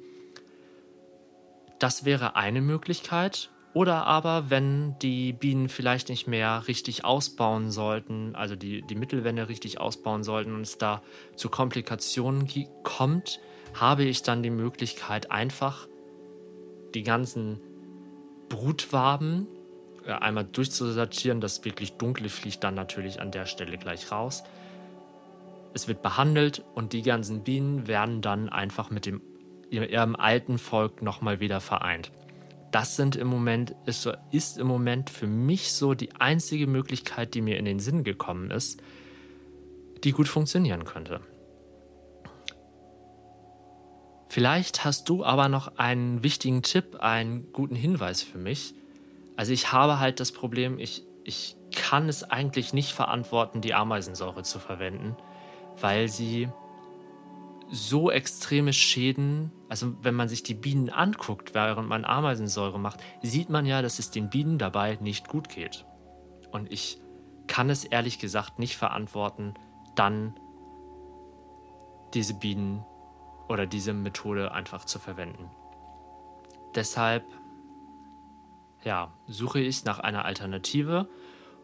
Das 1.79 2.05
wäre 2.05 2.35
eine 2.35 2.61
Möglichkeit. 2.61 3.49
Oder 3.73 4.05
aber, 4.05 4.51
wenn 4.51 4.95
die 4.99 5.33
Bienen 5.33 5.67
vielleicht 5.67 6.09
nicht 6.09 6.27
mehr 6.27 6.67
richtig 6.67 7.05
ausbauen 7.05 7.71
sollten, 7.71 8.35
also 8.35 8.55
die, 8.55 8.83
die 8.83 8.95
Mittelwände 8.95 9.49
richtig 9.49 9.79
ausbauen 9.79 10.23
sollten 10.23 10.53
und 10.53 10.61
es 10.61 10.77
da 10.77 11.01
zu 11.35 11.49
Komplikationen 11.49 12.47
kommt, 12.83 13.39
habe 13.73 14.03
ich 14.03 14.21
dann 14.21 14.43
die 14.43 14.51
Möglichkeit, 14.51 15.31
einfach 15.31 15.87
die 16.93 17.01
ganzen 17.01 17.59
Brutwaben 18.47 19.47
einmal 20.07 20.45
durchzusortieren. 20.45 21.41
Das 21.41 21.63
wirklich 21.65 21.93
dunkle 21.93 22.29
fliegt 22.29 22.63
dann 22.63 22.75
natürlich 22.75 23.19
an 23.21 23.31
der 23.31 23.45
Stelle 23.45 23.77
gleich 23.77 24.11
raus. 24.11 24.43
Es 25.73 25.87
wird 25.87 26.01
behandelt 26.01 26.63
und 26.75 26.93
die 26.93 27.01
ganzen 27.01 27.43
Bienen 27.43 27.87
werden 27.87 28.21
dann 28.21 28.49
einfach 28.49 28.91
mit 28.91 29.05
dem, 29.05 29.21
ihrem 29.69 30.15
alten 30.15 30.57
Volk 30.57 31.01
nochmal 31.01 31.39
wieder 31.39 31.61
vereint. 31.61 32.11
Das 32.71 32.95
sind 32.95 33.15
im 33.15 33.27
Moment, 33.27 33.75
ist, 33.85 34.09
ist 34.31 34.57
im 34.57 34.67
Moment 34.67 35.09
für 35.09 35.27
mich 35.27 35.73
so 35.73 35.93
die 35.93 36.15
einzige 36.15 36.67
Möglichkeit, 36.67 37.33
die 37.33 37.41
mir 37.41 37.57
in 37.57 37.65
den 37.65 37.79
Sinn 37.79 38.03
gekommen 38.03 38.51
ist, 38.51 38.81
die 40.03 40.11
gut 40.11 40.27
funktionieren 40.27 40.83
könnte. 40.83 41.21
Vielleicht 44.29 44.83
hast 44.83 45.09
du 45.09 45.23
aber 45.23 45.49
noch 45.49 45.77
einen 45.77 46.23
wichtigen 46.23 46.63
Tipp, 46.63 46.95
einen 46.95 47.53
guten 47.53 47.75
Hinweis 47.75 48.23
für 48.23 48.39
mich, 48.39 48.73
also 49.35 49.51
ich 49.51 49.71
habe 49.71 49.99
halt 49.99 50.19
das 50.19 50.31
Problem, 50.31 50.79
ich, 50.79 51.03
ich 51.23 51.55
kann 51.75 52.09
es 52.09 52.23
eigentlich 52.23 52.73
nicht 52.73 52.93
verantworten, 52.93 53.61
die 53.61 53.73
Ameisensäure 53.73 54.43
zu 54.43 54.59
verwenden, 54.59 55.15
weil 55.79 56.07
sie 56.07 56.49
so 57.71 58.11
extreme 58.11 58.73
Schäden, 58.73 59.51
also 59.69 59.95
wenn 60.03 60.13
man 60.13 60.29
sich 60.29 60.43
die 60.43 60.53
Bienen 60.53 60.89
anguckt, 60.89 61.55
während 61.55 61.89
man 61.89 62.05
Ameisensäure 62.05 62.79
macht, 62.79 62.99
sieht 63.23 63.49
man 63.49 63.65
ja, 63.65 63.81
dass 63.81 63.97
es 63.97 64.11
den 64.11 64.29
Bienen 64.29 64.59
dabei 64.59 64.97
nicht 65.01 65.27
gut 65.27 65.49
geht. 65.49 65.85
Und 66.51 66.71
ich 66.71 66.99
kann 67.47 67.71
es 67.71 67.83
ehrlich 67.83 68.19
gesagt 68.19 68.59
nicht 68.59 68.77
verantworten, 68.77 69.55
dann 69.95 70.35
diese 72.13 72.35
Bienen 72.35 72.85
oder 73.49 73.65
diese 73.65 73.93
Methode 73.93 74.51
einfach 74.51 74.85
zu 74.85 74.99
verwenden. 74.99 75.49
Deshalb 76.75 77.25
ja, 78.83 79.13
suche 79.27 79.59
ich 79.59 79.85
nach 79.85 79.99
einer 79.99 80.25
Alternative 80.25 81.07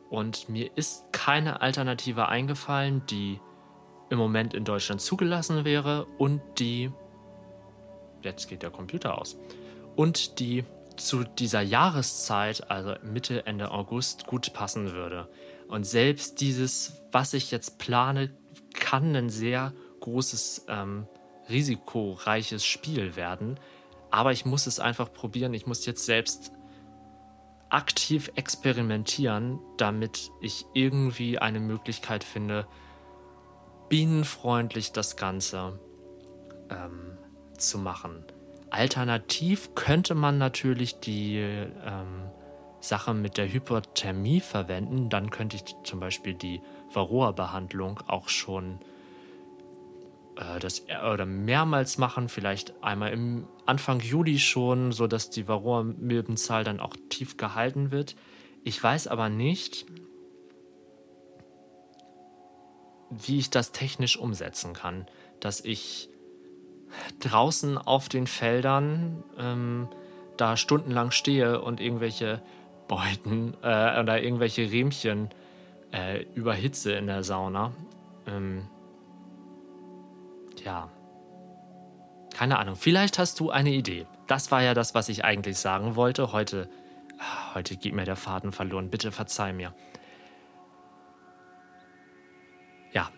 und 0.09 0.49
mir 0.49 0.75
ist 0.75 1.11
keine 1.11 1.61
Alternative 1.61 2.27
eingefallen, 2.27 3.03
die 3.07 3.39
im 4.09 4.17
Moment 4.17 4.53
in 4.53 4.65
Deutschland 4.65 5.01
zugelassen 5.01 5.65
wäre 5.65 6.05
und 6.17 6.41
die 6.57 6.91
jetzt 8.21 8.47
geht 8.47 8.63
der 8.63 8.71
Computer 8.71 9.17
aus 9.17 9.37
und 9.95 10.39
die 10.39 10.65
zu 10.99 11.23
dieser 11.23 11.61
Jahreszeit, 11.61 12.69
also 12.69 12.95
Mitte, 13.03 13.45
Ende 13.45 13.71
August, 13.71 14.27
gut 14.27 14.53
passen 14.53 14.91
würde. 14.91 15.29
Und 15.67 15.85
selbst 15.85 16.41
dieses, 16.41 17.01
was 17.11 17.33
ich 17.33 17.51
jetzt 17.51 17.79
plane, 17.79 18.35
kann 18.73 19.15
ein 19.15 19.29
sehr 19.29 19.73
großes, 20.01 20.65
ähm, 20.67 21.07
risikoreiches 21.49 22.65
Spiel 22.65 23.15
werden. 23.15 23.59
Aber 24.11 24.31
ich 24.31 24.45
muss 24.45 24.67
es 24.67 24.79
einfach 24.79 25.13
probieren. 25.13 25.53
Ich 25.53 25.67
muss 25.67 25.85
jetzt 25.85 26.05
selbst 26.05 26.51
aktiv 27.69 28.31
experimentieren, 28.35 29.59
damit 29.77 30.31
ich 30.41 30.65
irgendwie 30.73 31.39
eine 31.39 31.59
Möglichkeit 31.59 32.23
finde, 32.23 32.67
bienenfreundlich 33.89 34.91
das 34.91 35.17
Ganze 35.17 35.79
ähm, 36.69 37.17
zu 37.57 37.77
machen. 37.77 38.23
Alternativ 38.69 39.73
könnte 39.75 40.13
man 40.15 40.37
natürlich 40.37 40.99
die 40.99 41.37
ähm, 41.37 42.29
Sache 42.81 43.13
mit 43.13 43.37
der 43.37 43.51
Hypothermie 43.51 44.41
verwenden. 44.41 45.09
Dann 45.09 45.29
könnte 45.31 45.55
ich 45.55 45.63
zum 45.83 45.99
Beispiel 45.99 46.33
die 46.35 46.61
Varroa-Behandlung 46.93 48.01
auch 48.07 48.29
schon 48.29 48.79
äh, 50.39 50.59
das 50.59 50.85
oder 51.13 51.25
mehrmals 51.25 51.97
machen, 51.97 52.29
vielleicht 52.29 52.73
einmal 52.81 53.11
im 53.11 53.47
Anfang 53.65 53.99
Juli 53.99 54.39
schon, 54.39 54.91
sodass 54.91 55.29
die 55.29 55.47
Varroa-Milbenzahl 55.47 56.63
dann 56.63 56.79
auch 56.79 56.95
tief 57.09 57.37
gehalten 57.37 57.91
wird. 57.91 58.15
Ich 58.63 58.81
weiß 58.81 59.07
aber 59.07 59.29
nicht, 59.29 59.85
wie 63.09 63.39
ich 63.39 63.49
das 63.49 63.71
technisch 63.71 64.17
umsetzen 64.17 64.73
kann. 64.73 65.07
dass 65.39 65.61
ich 65.61 66.09
draußen 67.21 67.77
auf 67.77 68.09
den 68.09 68.27
Feldern 68.27 69.23
ähm, 69.37 69.87
da 70.35 70.57
stundenlang 70.57 71.11
stehe 71.11 71.61
und 71.61 71.79
irgendwelche 71.79 72.41
Beuten 72.89 73.53
äh, 73.61 74.01
oder 74.01 74.21
irgendwelche 74.21 74.69
Riemchen 74.69 75.29
äh, 75.93 76.23
überhitze 76.33 76.91
in 76.91 77.07
der 77.07 77.23
Sauna. 77.23 77.71
Ähm, 78.27 78.67
ja. 80.65 80.89
Keine 82.33 82.59
Ahnung. 82.59 82.75
Vielleicht 82.75 83.19
hast 83.19 83.39
du 83.39 83.49
eine 83.49 83.71
Idee. 83.71 84.05
Das 84.27 84.51
war 84.51 84.61
ja 84.61 84.73
das, 84.73 84.95
was 84.95 85.09
ich 85.09 85.25
eigentlich 85.25 85.57
sagen 85.57 85.95
wollte. 85.95 86.31
Heute, 86.31 86.69
ah, 87.17 87.55
heute 87.55 87.75
geht 87.75 87.93
mir 87.93 88.05
der 88.05 88.15
Faden 88.15 88.51
verloren. 88.51 88.89
Bitte 88.89 89.11
verzeih 89.11 89.53
mir. 89.53 89.73
Ja, 92.91 93.09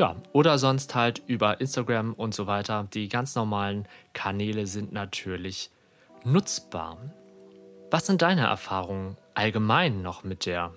Ja, 0.00 0.16
oder 0.32 0.56
sonst 0.56 0.94
halt 0.94 1.22
über 1.26 1.60
Instagram 1.60 2.14
und 2.14 2.34
so 2.34 2.46
weiter. 2.46 2.88
Die 2.94 3.10
ganz 3.10 3.34
normalen 3.34 3.86
Kanäle 4.14 4.66
sind 4.66 4.94
natürlich 4.94 5.70
nutzbar. 6.24 6.96
Was 7.90 8.06
sind 8.06 8.22
deine 8.22 8.46
Erfahrungen 8.46 9.18
allgemein 9.34 10.00
noch 10.00 10.24
mit 10.24 10.46
der 10.46 10.72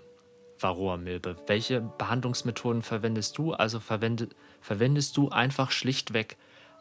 Varroa-Milbe? 0.59 1.37
Welche 1.47 1.79
Behandlungsmethoden 1.79 2.81
verwendest 2.81 3.37
du? 3.37 3.53
Also 3.53 3.79
verwende, 3.79 4.27
verwendest 4.59 5.15
du 5.15 5.29
einfach 5.29 5.71
schlichtweg 5.71 6.35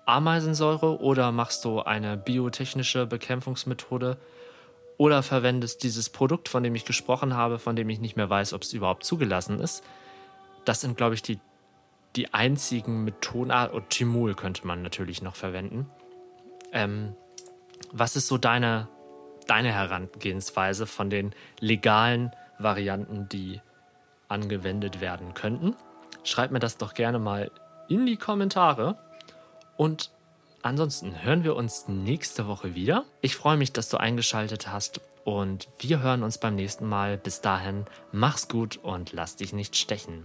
Ameisensäure 0.06 1.00
oder 1.00 1.30
machst 1.30 1.64
du 1.64 1.82
eine 1.82 2.16
biotechnische 2.16 3.06
Bekämpfungsmethode 3.06 4.18
oder 4.96 5.22
verwendest 5.22 5.84
dieses 5.84 6.10
Produkt, 6.10 6.48
von 6.48 6.64
dem 6.64 6.74
ich 6.74 6.86
gesprochen 6.86 7.36
habe, 7.36 7.60
von 7.60 7.76
dem 7.76 7.88
ich 7.88 8.00
nicht 8.00 8.16
mehr 8.16 8.30
weiß, 8.30 8.52
ob 8.52 8.62
es 8.62 8.72
überhaupt 8.72 9.04
zugelassen 9.04 9.60
ist. 9.60 9.84
Das 10.64 10.80
sind, 10.80 10.96
glaube 10.96 11.14
ich, 11.14 11.22
die, 11.22 11.38
die 12.16 12.32
einzigen 12.34 13.04
Methoden. 13.04 13.50
Ah, 13.50 13.66
und 13.66 13.90
Timol 13.90 14.34
könnte 14.34 14.66
man 14.66 14.82
natürlich 14.82 15.22
noch 15.22 15.36
verwenden. 15.36 15.90
Ähm, 16.72 17.14
was 17.92 18.16
ist 18.16 18.28
so 18.28 18.38
deine, 18.38 18.88
deine 19.46 19.72
Herangehensweise 19.72 20.86
von 20.86 21.10
den 21.10 21.34
legalen 21.60 22.32
Varianten, 22.58 23.28
die 23.28 23.60
angewendet 24.28 25.00
werden 25.00 25.34
könnten? 25.34 25.74
Schreib 26.24 26.50
mir 26.50 26.60
das 26.60 26.76
doch 26.76 26.94
gerne 26.94 27.18
mal 27.18 27.50
in 27.88 28.06
die 28.06 28.16
Kommentare. 28.16 28.96
Und 29.76 30.10
ansonsten 30.62 31.22
hören 31.22 31.44
wir 31.44 31.56
uns 31.56 31.88
nächste 31.88 32.46
Woche 32.46 32.74
wieder. 32.74 33.04
Ich 33.20 33.36
freue 33.36 33.56
mich, 33.56 33.72
dass 33.72 33.88
du 33.88 33.96
eingeschaltet 33.96 34.68
hast 34.68 35.00
und 35.24 35.68
wir 35.78 36.00
hören 36.02 36.22
uns 36.22 36.38
beim 36.38 36.54
nächsten 36.54 36.88
Mal. 36.88 37.18
Bis 37.18 37.40
dahin, 37.40 37.86
mach's 38.12 38.48
gut 38.48 38.76
und 38.76 39.12
lass 39.12 39.36
dich 39.36 39.52
nicht 39.52 39.76
stechen. 39.76 40.24